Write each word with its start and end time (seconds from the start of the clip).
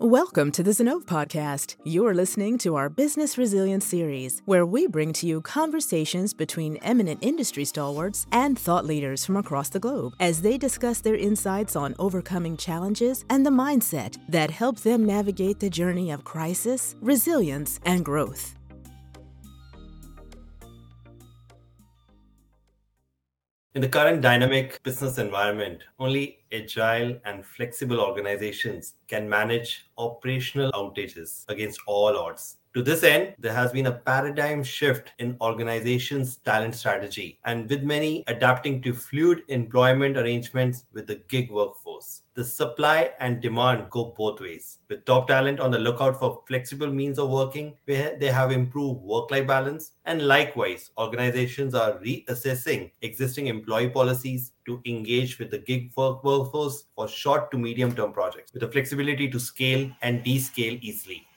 Welcome 0.00 0.52
to 0.52 0.62
the 0.62 0.70
Zinnov 0.70 1.06
Podcast. 1.06 1.74
You're 1.82 2.14
listening 2.14 2.56
to 2.58 2.76
our 2.76 2.88
Business 2.88 3.36
Resilience 3.36 3.84
series, 3.84 4.42
where 4.44 4.64
we 4.64 4.86
bring 4.86 5.12
to 5.14 5.26
you 5.26 5.40
conversations 5.40 6.32
between 6.32 6.76
eminent 6.82 7.18
industry 7.20 7.64
stalwarts 7.64 8.24
and 8.30 8.56
thought 8.56 8.84
leaders 8.86 9.26
from 9.26 9.36
across 9.36 9.70
the 9.70 9.80
globe 9.80 10.14
as 10.20 10.42
they 10.42 10.56
discuss 10.56 11.00
their 11.00 11.16
insights 11.16 11.74
on 11.74 11.96
overcoming 11.98 12.56
challenges 12.56 13.24
and 13.28 13.44
the 13.44 13.50
mindset 13.50 14.16
that 14.28 14.52
help 14.52 14.78
them 14.78 15.04
navigate 15.04 15.58
the 15.58 15.68
journey 15.68 16.12
of 16.12 16.22
crisis, 16.22 16.94
resilience, 17.00 17.80
and 17.84 18.04
growth. 18.04 18.57
In 23.74 23.80
the 23.82 23.88
current 23.88 24.20
dynamic 24.22 24.82
business 24.82 25.18
environment, 25.18 25.82
only 25.98 26.44
agile 26.52 27.18
and 27.24 27.44
flexible 27.44 28.00
organizations 28.00 28.94
can 29.06 29.28
manage 29.28 29.86
operational 29.96 30.70
outages 30.72 31.44
against 31.48 31.80
all 31.86 32.16
odds. 32.16 32.57
To 32.74 32.82
this 32.82 33.02
end, 33.02 33.34
there 33.38 33.54
has 33.54 33.72
been 33.72 33.86
a 33.86 33.92
paradigm 33.92 34.62
shift 34.62 35.12
in 35.18 35.38
organizations' 35.40 36.36
talent 36.36 36.74
strategy, 36.74 37.40
and 37.46 37.68
with 37.68 37.82
many 37.82 38.24
adapting 38.26 38.82
to 38.82 38.92
fluid 38.92 39.42
employment 39.48 40.18
arrangements 40.18 40.84
with 40.92 41.06
the 41.06 41.16
gig 41.28 41.50
workforce. 41.50 42.22
The 42.34 42.44
supply 42.44 43.12
and 43.20 43.40
demand 43.40 43.90
go 43.90 44.14
both 44.16 44.40
ways. 44.40 44.78
With 44.88 45.06
top 45.06 45.28
talent 45.28 45.60
on 45.60 45.70
the 45.70 45.78
lookout 45.78 46.20
for 46.20 46.42
flexible 46.46 46.92
means 46.92 47.18
of 47.18 47.30
working, 47.30 47.74
where 47.86 48.16
they 48.18 48.30
have 48.30 48.52
improved 48.52 49.00
work 49.00 49.30
life 49.30 49.46
balance, 49.46 49.92
and 50.04 50.28
likewise, 50.28 50.90
organizations 50.98 51.74
are 51.74 51.98
reassessing 51.98 52.92
existing 53.00 53.46
employee 53.46 53.88
policies 53.88 54.52
to 54.66 54.82
engage 54.84 55.38
with 55.38 55.50
the 55.50 55.58
gig 55.58 55.90
work 55.96 56.22
workforce 56.22 56.84
for 56.94 57.08
short 57.08 57.50
to 57.50 57.58
medium 57.58 57.94
term 57.94 58.12
projects 58.12 58.52
with 58.52 58.60
the 58.60 58.70
flexibility 58.70 59.28
to 59.30 59.40
scale 59.40 59.90
and 60.02 60.22
descale 60.22 60.78
easily. 60.82 61.27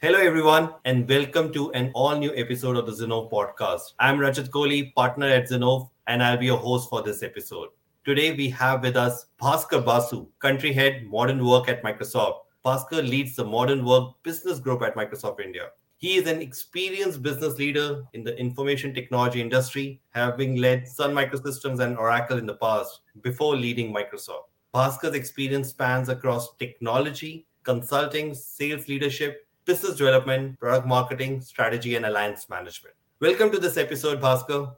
Hello, 0.00 0.16
everyone, 0.16 0.74
and 0.84 1.08
welcome 1.08 1.52
to 1.52 1.72
an 1.72 1.90
all 1.92 2.16
new 2.16 2.32
episode 2.36 2.76
of 2.76 2.86
the 2.86 2.92
Zinnov 2.92 3.32
podcast. 3.32 3.94
I'm 3.98 4.18
Rajat 4.18 4.48
Kohli, 4.48 4.94
partner 4.94 5.26
at 5.26 5.48
Zinnov, 5.50 5.90
and 6.06 6.22
I'll 6.22 6.36
be 6.36 6.46
your 6.46 6.56
host 6.56 6.88
for 6.88 7.02
this 7.02 7.24
episode. 7.24 7.70
Today, 8.04 8.30
we 8.30 8.48
have 8.50 8.84
with 8.84 8.94
us 8.94 9.26
Bhaskar 9.42 9.84
Basu, 9.84 10.28
country 10.38 10.72
head 10.72 11.04
modern 11.04 11.44
work 11.44 11.68
at 11.68 11.82
Microsoft. 11.82 12.42
Bhaskar 12.64 13.02
leads 13.08 13.34
the 13.34 13.44
modern 13.44 13.84
work 13.84 14.14
business 14.22 14.60
group 14.60 14.82
at 14.82 14.94
Microsoft 14.94 15.40
India. 15.40 15.70
He 15.96 16.14
is 16.14 16.28
an 16.28 16.40
experienced 16.40 17.20
business 17.20 17.58
leader 17.58 18.04
in 18.12 18.22
the 18.22 18.38
information 18.38 18.94
technology 18.94 19.40
industry, 19.40 20.00
having 20.10 20.58
led 20.58 20.86
Sun 20.86 21.12
Microsystems 21.12 21.80
and 21.80 21.98
Oracle 21.98 22.38
in 22.38 22.46
the 22.46 22.54
past 22.54 23.00
before 23.22 23.56
leading 23.56 23.92
Microsoft. 23.92 24.46
Bhaskar's 24.72 25.16
experience 25.16 25.70
spans 25.70 26.08
across 26.08 26.54
technology, 26.54 27.48
consulting, 27.64 28.32
sales 28.32 28.86
leadership, 28.86 29.47
business 29.68 29.96
development, 29.96 30.58
product 30.58 30.86
marketing, 30.86 31.42
strategy, 31.42 31.94
and 31.94 32.06
alliance 32.06 32.48
management. 32.48 32.94
Welcome 33.20 33.50
to 33.50 33.58
this 33.58 33.76
episode, 33.76 34.18
Bhaskar. 34.18 34.74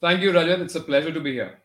Thank 0.00 0.22
you, 0.22 0.32
Rajat. 0.32 0.60
It's 0.60 0.74
a 0.74 0.80
pleasure 0.80 1.12
to 1.12 1.20
be 1.20 1.34
here. 1.34 1.62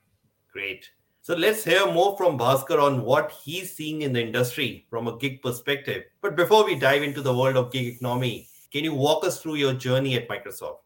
Great. 0.54 0.88
So 1.24 1.36
let's 1.36 1.64
hear 1.64 1.92
more 1.92 2.16
from 2.16 2.38
Bhaskar 2.38 2.80
on 2.80 3.02
what 3.02 3.32
he's 3.32 3.76
seeing 3.76 4.04
in 4.04 4.14
the 4.14 4.22
industry 4.22 4.86
from 4.88 5.08
a 5.08 5.18
gig 5.18 5.42
perspective. 5.42 6.04
But 6.22 6.36
before 6.36 6.64
we 6.64 6.76
dive 6.76 7.02
into 7.02 7.24
the 7.24 7.36
world 7.36 7.58
of 7.58 7.72
gig 7.72 7.96
economy, 7.96 8.48
can 8.72 8.84
you 8.84 8.94
walk 8.94 9.26
us 9.26 9.42
through 9.42 9.56
your 9.56 9.74
journey 9.74 10.14
at 10.16 10.30
Microsoft? 10.30 10.82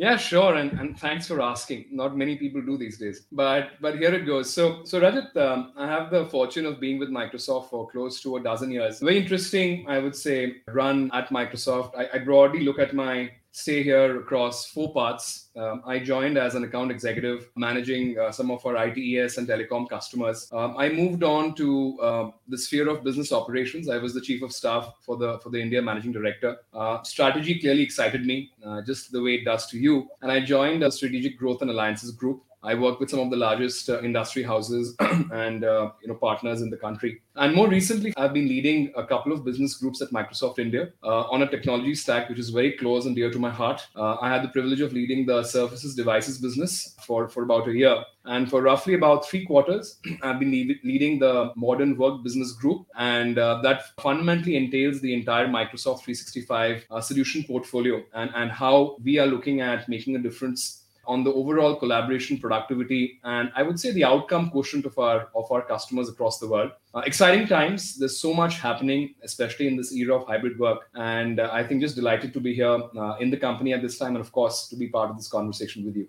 Yeah, 0.00 0.16
sure, 0.16 0.54
and, 0.54 0.72
and 0.80 0.98
thanks 0.98 1.26
for 1.26 1.42
asking. 1.42 1.84
Not 1.92 2.16
many 2.16 2.34
people 2.36 2.62
do 2.62 2.78
these 2.78 2.96
days, 2.96 3.26
but 3.30 3.72
but 3.82 3.98
here 3.98 4.14
it 4.14 4.24
goes. 4.24 4.50
So 4.50 4.82
so 4.84 4.98
Rajat, 4.98 5.36
um, 5.36 5.74
I 5.76 5.86
have 5.86 6.10
the 6.10 6.24
fortune 6.24 6.64
of 6.64 6.80
being 6.80 6.98
with 6.98 7.10
Microsoft 7.10 7.68
for 7.68 7.86
close 7.86 8.22
to 8.22 8.36
a 8.38 8.42
dozen 8.42 8.70
years. 8.70 9.00
Very 9.00 9.18
interesting, 9.18 9.84
I 9.86 9.98
would 9.98 10.16
say, 10.16 10.62
run 10.68 11.10
at 11.12 11.28
Microsoft. 11.28 11.98
I, 11.98 12.08
I 12.14 12.18
broadly 12.20 12.60
look 12.60 12.78
at 12.78 12.94
my 12.94 13.30
stay 13.52 13.82
here 13.82 14.20
across 14.20 14.66
four 14.66 14.92
parts. 14.92 15.48
Um, 15.56 15.82
I 15.84 15.98
joined 15.98 16.38
as 16.38 16.54
an 16.54 16.64
account 16.64 16.90
executive 16.90 17.50
managing 17.56 18.18
uh, 18.18 18.30
some 18.30 18.50
of 18.50 18.64
our 18.64 18.76
ITES 18.76 19.38
and 19.38 19.48
telecom 19.48 19.88
customers. 19.88 20.48
Um, 20.52 20.76
I 20.78 20.88
moved 20.88 21.24
on 21.24 21.54
to 21.56 21.98
uh, 22.00 22.30
the 22.48 22.56
sphere 22.56 22.88
of 22.88 23.02
business 23.02 23.32
operations. 23.32 23.88
I 23.88 23.98
was 23.98 24.14
the 24.14 24.20
chief 24.20 24.42
of 24.42 24.52
staff 24.52 24.94
for 25.00 25.16
the 25.16 25.38
for 25.40 25.50
the 25.50 25.60
India 25.60 25.82
managing 25.82 26.12
director. 26.12 26.58
Uh, 26.72 27.02
strategy 27.02 27.58
clearly 27.58 27.82
excited 27.82 28.24
me, 28.24 28.52
uh, 28.64 28.82
just 28.82 29.10
the 29.10 29.22
way 29.22 29.34
it 29.34 29.44
does 29.44 29.66
to 29.68 29.78
you. 29.78 30.08
And 30.22 30.30
I 30.30 30.40
joined 30.40 30.84
a 30.84 30.92
strategic 30.92 31.36
growth 31.38 31.62
and 31.62 31.70
alliances 31.70 32.12
group. 32.12 32.42
I 32.62 32.74
work 32.74 33.00
with 33.00 33.10
some 33.10 33.20
of 33.20 33.30
the 33.30 33.36
largest 33.36 33.88
uh, 33.88 34.00
industry 34.00 34.42
houses 34.42 34.94
and 35.00 35.64
uh, 35.64 35.90
you 36.02 36.08
know 36.08 36.14
partners 36.14 36.62
in 36.62 36.70
the 36.70 36.76
country. 36.76 37.22
And 37.36 37.54
more 37.54 37.68
recently, 37.68 38.12
I've 38.16 38.34
been 38.34 38.48
leading 38.48 38.92
a 38.96 39.06
couple 39.06 39.32
of 39.32 39.44
business 39.44 39.74
groups 39.74 40.02
at 40.02 40.10
Microsoft 40.10 40.58
India 40.58 40.90
uh, 41.02 41.22
on 41.30 41.42
a 41.42 41.50
technology 41.50 41.94
stack 41.94 42.28
which 42.28 42.38
is 42.38 42.50
very 42.50 42.72
close 42.72 43.06
and 43.06 43.16
dear 43.16 43.30
to 43.30 43.38
my 43.38 43.50
heart. 43.50 43.86
Uh, 43.96 44.16
I 44.20 44.28
had 44.28 44.42
the 44.42 44.48
privilege 44.48 44.80
of 44.80 44.92
leading 44.92 45.26
the 45.26 45.42
services 45.42 45.94
devices 45.94 46.38
business 46.38 46.96
for 47.06 47.28
for 47.28 47.42
about 47.42 47.68
a 47.68 47.72
year. 47.72 48.04
And 48.26 48.50
for 48.50 48.60
roughly 48.60 48.94
about 48.94 49.26
three 49.26 49.46
quarters, 49.46 49.98
I've 50.22 50.38
been 50.38 50.50
leading 50.84 51.18
the 51.18 51.52
modern 51.56 51.96
work 51.96 52.22
business 52.22 52.52
group. 52.52 52.86
And 52.96 53.38
uh, 53.38 53.60
that 53.62 53.98
fundamentally 54.00 54.56
entails 54.56 55.00
the 55.00 55.14
entire 55.14 55.46
Microsoft 55.46 56.02
365 56.04 56.84
uh, 56.90 57.00
solution 57.00 57.44
portfolio 57.44 58.02
and, 58.14 58.30
and 58.34 58.50
how 58.50 58.96
we 59.02 59.18
are 59.18 59.26
looking 59.26 59.60
at 59.62 59.88
making 59.88 60.16
a 60.16 60.18
difference 60.18 60.79
on 61.10 61.24
the 61.24 61.32
overall 61.40 61.74
collaboration 61.82 62.38
productivity 62.42 63.20
and 63.24 63.50
i 63.60 63.62
would 63.66 63.78
say 63.82 63.90
the 63.92 64.04
outcome 64.10 64.48
quotient 64.50 64.84
of 64.90 64.98
our 65.06 65.28
of 65.40 65.50
our 65.54 65.62
customers 65.62 66.08
across 66.08 66.38
the 66.38 66.48
world. 66.52 66.70
Uh, 66.94 67.02
exciting 67.10 67.46
times. 67.46 67.96
There's 67.98 68.18
so 68.26 68.32
much 68.34 68.54
happening 68.58 69.14
especially 69.22 69.66
in 69.70 69.76
this 69.76 69.92
era 69.92 70.14
of 70.16 70.26
hybrid 70.26 70.58
work. 70.58 70.80
And 70.94 71.40
uh, 71.40 71.50
i 71.52 71.62
think 71.66 71.82
just 71.86 71.96
delighted 71.96 72.32
to 72.36 72.40
be 72.46 72.54
here 72.60 72.76
uh, 73.02 73.14
in 73.24 73.30
the 73.34 73.40
company 73.46 73.72
at 73.72 73.82
this 73.82 73.98
time 73.98 74.14
and 74.16 74.24
of 74.26 74.32
course 74.38 74.68
to 74.70 74.76
be 74.82 74.88
part 74.96 75.10
of 75.10 75.16
this 75.16 75.28
conversation 75.36 75.84
with 75.84 75.96
you. 75.96 76.08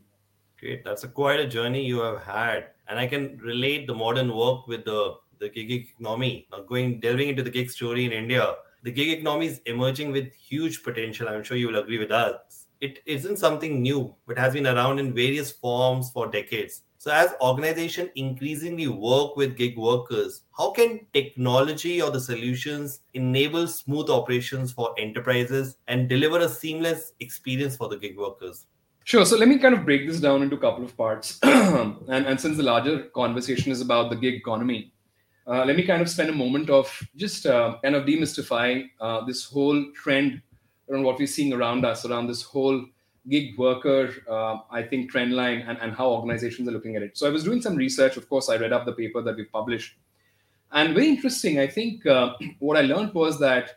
Great. 0.60 0.84
That's 0.86 1.04
a 1.04 1.08
quite 1.08 1.40
a 1.40 1.48
journey 1.58 1.84
you 1.92 2.00
have 2.08 2.22
had. 2.24 2.68
And 2.88 3.00
i 3.04 3.08
can 3.14 3.24
relate 3.52 3.88
the 3.92 3.98
modern 4.06 4.36
work 4.44 4.68
with 4.74 4.86
the 4.92 5.02
the 5.44 5.50
gig 5.50 5.72
economy 5.78 6.34
now 6.52 6.62
going 6.74 7.00
delving 7.06 7.30
into 7.34 7.44
the 7.50 7.56
gig 7.60 7.72
story 7.78 8.06
in 8.10 8.12
india. 8.24 8.48
The 8.84 8.92
gig 8.98 9.10
economy 9.20 9.48
is 9.54 9.62
emerging 9.76 10.12
with 10.18 10.34
huge 10.50 10.84
potential. 10.84 11.30
I'm 11.30 11.44
sure 11.48 11.58
you 11.58 11.68
will 11.70 11.82
agree 11.86 12.00
with 12.06 12.12
us 12.12 12.61
it 12.82 13.00
isn't 13.06 13.38
something 13.38 13.82
new, 13.82 14.14
but 14.28 14.38
has 14.38 14.54
been 14.54 14.68
around 14.68 15.00
in 15.00 15.14
various 15.14 15.52
forms 15.52 16.12
for 16.12 16.28
decades. 16.28 16.82
So, 16.98 17.12
as 17.12 17.34
organizations 17.42 18.10
increasingly 18.16 18.88
work 18.88 19.36
with 19.36 19.58
gig 19.58 19.78
workers, 19.78 20.44
how 20.58 20.72
can 20.72 21.08
technology 21.14 22.02
or 22.02 22.12
the 22.12 22.20
solutions 22.20 23.02
enable 23.14 23.68
smooth 23.68 24.10
operations 24.10 24.72
for 24.72 24.94
enterprises 25.00 25.78
and 25.88 26.10
deliver 26.10 26.40
a 26.40 26.50
seamless 26.50 27.14
experience 27.20 27.76
for 27.76 27.88
the 27.88 27.98
gig 27.98 28.18
workers? 28.18 28.66
Sure. 29.04 29.26
So 29.26 29.36
let 29.36 29.48
me 29.48 29.58
kind 29.58 29.74
of 29.74 29.84
break 29.84 30.08
this 30.08 30.20
down 30.20 30.44
into 30.44 30.56
a 30.56 30.60
couple 30.60 30.86
of 30.86 30.96
parts. 30.96 31.40
and, 31.44 32.08
and 32.08 32.40
since 32.40 32.58
the 32.58 32.64
larger 32.64 33.06
conversation 33.16 33.72
is 33.72 33.82
about 33.82 34.12
the 34.12 34.16
gig 34.16 34.36
economy, 34.36 34.94
uh, 35.48 35.66
let 35.66 35.76
me 35.76 35.84
kind 35.84 36.04
of 36.04 36.10
spend 36.10 36.30
a 36.30 36.34
moment 36.34 36.70
of 36.70 36.88
just 37.16 37.48
uh, 37.48 37.78
kind 37.84 37.96
of 37.96 38.06
demystifying 38.06 38.90
uh, 39.00 39.26
this 39.26 39.46
whole 39.46 39.92
trend 39.94 40.42
around 40.92 41.04
what 41.04 41.18
we're 41.18 41.28
seeing 41.28 41.54
around 41.54 41.86
us, 41.86 42.06
around 42.06 42.28
this 42.28 42.44
whole 42.44 42.86
gig 43.30 43.58
worker, 43.58 44.14
uh, 44.30 44.58
I 44.70 44.84
think, 44.84 45.10
trend 45.10 45.34
line 45.34 45.60
and, 45.68 45.78
and 45.80 45.94
how 45.94 46.10
organizations 46.10 46.68
are 46.68 46.72
looking 46.72 46.96
at 46.96 47.04
it. 47.04 47.18
So 47.18 47.28
I 47.28 47.30
was 47.30 47.44
doing 47.44 47.62
some 47.62 47.76
research. 47.76 48.18
Of 48.18 48.28
course, 48.28 48.50
I 48.50 48.58
read 48.58 48.74
up 48.74 48.86
the 48.86 48.94
paper 48.94 49.22
that 49.22 49.36
we 49.36 49.46
published. 49.46 49.96
And 50.72 50.94
very 50.94 51.08
interesting, 51.08 51.60
I 51.60 51.68
think 51.68 52.06
uh, 52.06 52.34
what 52.60 52.78
I 52.78 52.82
learned 52.82 53.14
was 53.14 53.40
that 53.40 53.76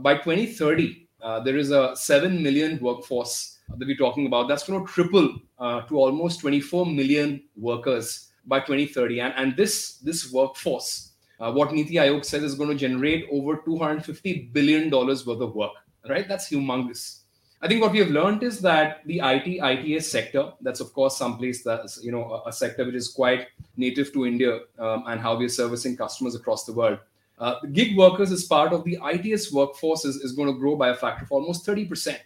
by 0.00 0.14
2030, 0.14 1.08
uh, 1.22 1.40
there 1.40 1.56
is 1.56 1.70
a 1.70 1.94
7 1.94 2.42
million 2.42 2.78
workforce 2.80 3.58
that 3.76 3.86
we're 3.86 3.96
talking 3.96 4.26
about. 4.26 4.48
That's 4.48 4.66
going 4.66 4.84
to 4.84 4.92
triple 4.92 5.34
uh, 5.58 5.82
to 5.82 5.98
almost 5.98 6.40
24 6.40 6.86
million 6.86 7.42
workers 7.56 8.30
by 8.46 8.60
2030. 8.60 9.20
And, 9.20 9.34
and 9.36 9.56
this, 9.56 9.98
this 9.98 10.32
workforce, 10.32 11.12
uh, 11.38 11.52
what 11.52 11.72
Niti 11.72 11.94
Aayog 11.94 12.24
says, 12.24 12.42
is 12.42 12.54
going 12.54 12.70
to 12.70 12.76
generate 12.76 13.28
over 13.30 13.58
$250 13.58 14.52
billion 14.52 14.90
worth 14.90 15.26
of 15.26 15.54
work 15.54 15.72
right? 16.08 16.28
That's 16.28 16.50
humongous. 16.50 17.20
I 17.62 17.68
think 17.68 17.82
what 17.82 17.92
we 17.92 17.98
have 17.98 18.10
learned 18.10 18.42
is 18.42 18.60
that 18.60 19.02
the 19.04 19.20
IT 19.22 19.60
ITES 19.62 20.10
sector, 20.10 20.52
that's 20.62 20.80
of 20.80 20.94
course 20.94 21.18
someplace 21.18 21.62
that's 21.62 22.02
you 22.02 22.10
know 22.10 22.24
a, 22.32 22.48
a 22.48 22.52
sector 22.52 22.86
which 22.86 22.94
is 22.94 23.08
quite 23.08 23.48
native 23.76 24.12
to 24.14 24.26
India 24.26 24.60
um, 24.78 25.04
and 25.08 25.20
how 25.20 25.36
we're 25.36 25.48
servicing 25.48 25.96
customers 25.96 26.34
across 26.34 26.64
the 26.64 26.72
world. 26.72 26.98
Uh, 27.38 27.58
gig 27.72 27.96
workers 27.96 28.32
as 28.32 28.44
part 28.44 28.72
of 28.72 28.84
the 28.84 28.98
ITES 29.02 29.52
workforce 29.52 30.04
is, 30.04 30.16
is 30.16 30.32
going 30.32 30.52
to 30.52 30.58
grow 30.58 30.76
by 30.76 30.90
a 30.90 30.94
factor 30.94 31.24
of 31.24 31.32
almost 31.32 31.66
30%. 31.66 32.16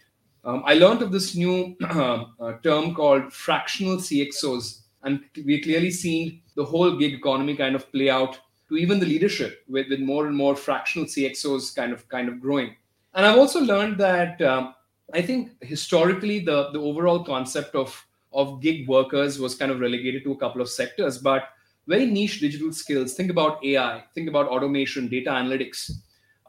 Um, 0.43 0.61
I 0.65 0.75
learned 0.75 1.01
of 1.01 1.11
this 1.11 1.35
new 1.35 1.75
uh, 1.83 2.25
term 2.63 2.93
called 2.93 3.33
fractional 3.33 3.97
CXOs, 3.97 4.81
and 5.03 5.21
we're 5.43 5.61
clearly 5.61 5.89
seeing 5.89 6.41
the 6.55 6.65
whole 6.65 6.97
gig 6.97 7.13
economy 7.13 7.55
kind 7.55 7.75
of 7.75 7.91
play 7.91 8.09
out 8.09 8.39
to 8.69 8.77
even 8.77 8.99
the 8.99 9.05
leadership 9.05 9.63
with, 9.67 9.87
with 9.89 9.99
more 9.99 10.27
and 10.27 10.35
more 10.35 10.55
fractional 10.55 11.07
CXOs 11.07 11.75
kind 11.75 11.93
of 11.93 12.07
kind 12.09 12.29
of 12.29 12.39
growing. 12.39 12.75
And 13.15 13.25
I've 13.25 13.37
also 13.37 13.61
learned 13.61 13.97
that 13.99 14.41
um, 14.41 14.75
I 15.13 15.21
think 15.21 15.51
historically 15.63 16.39
the, 16.39 16.69
the 16.71 16.79
overall 16.79 17.23
concept 17.23 17.73
of, 17.73 18.05
of 18.33 18.61
gig 18.61 18.87
workers 18.87 19.39
was 19.39 19.55
kind 19.55 19.71
of 19.71 19.79
relegated 19.79 20.23
to 20.25 20.33
a 20.33 20.37
couple 20.37 20.61
of 20.61 20.69
sectors, 20.69 21.17
but 21.17 21.47
very 21.87 22.05
niche 22.05 22.41
digital 22.41 22.73
skills. 22.73 23.13
Think 23.13 23.31
about 23.31 23.63
AI, 23.63 24.03
think 24.13 24.27
about 24.27 24.47
automation, 24.47 25.07
data 25.07 25.29
analytics. 25.29 25.91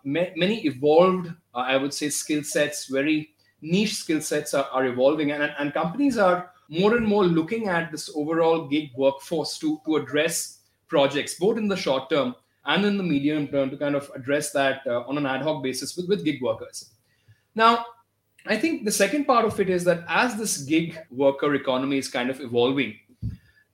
ma- 0.05 0.33
many 0.35 0.67
evolved, 0.67 1.29
uh, 1.55 1.59
I 1.59 1.77
would 1.77 1.95
say, 1.95 2.09
skill 2.09 2.43
sets, 2.43 2.87
very 2.87 3.31
niche 3.61 3.95
skill 3.95 4.21
sets 4.21 4.55
are, 4.55 4.69
are 4.73 4.87
evolving, 4.87 5.31
and, 5.33 5.55
and 5.59 5.73
companies 5.73 6.19
are 6.19 6.51
more 6.69 6.97
and 6.97 7.07
more 7.07 7.25
looking 7.25 7.69
at 7.69 7.93
this 7.93 8.11
overall 8.17 8.67
gig 8.67 8.91
workforce 8.97 9.59
to, 9.59 9.81
to 9.87 9.97
address 9.97 10.61
projects, 10.89 11.35
both 11.35 11.59
in 11.59 11.69
the 11.69 11.77
short 11.77 12.11
term 12.11 12.35
and 12.67 12.85
in 12.85 12.97
the 12.97 13.03
medium 13.03 13.49
term, 13.49 13.71
to 13.71 13.77
kind 13.77 13.95
of 13.95 14.11
address 14.15 14.53
that 14.53 14.81
uh, 14.87 15.01
on 15.03 15.19
an 15.19 15.27
ad 15.27 15.43
hoc 15.43 15.63
basis 15.63 15.97
with, 15.97 16.09
with 16.09 16.25
gig 16.25 16.43
workers. 16.43 16.91
Now, 17.55 17.87
I 18.47 18.57
think 18.57 18.85
the 18.85 18.93
second 18.93 19.25
part 19.25 19.45
of 19.45 19.59
it 19.59 19.69
is 19.69 19.85
that 19.85 20.05
as 20.09 20.37
this 20.37 20.59
gig 20.59 20.99
worker 21.11 21.55
economy 21.55 21.99
is 21.99 22.09
kind 22.09 22.31
of 22.31 22.41
evolving, 22.41 22.95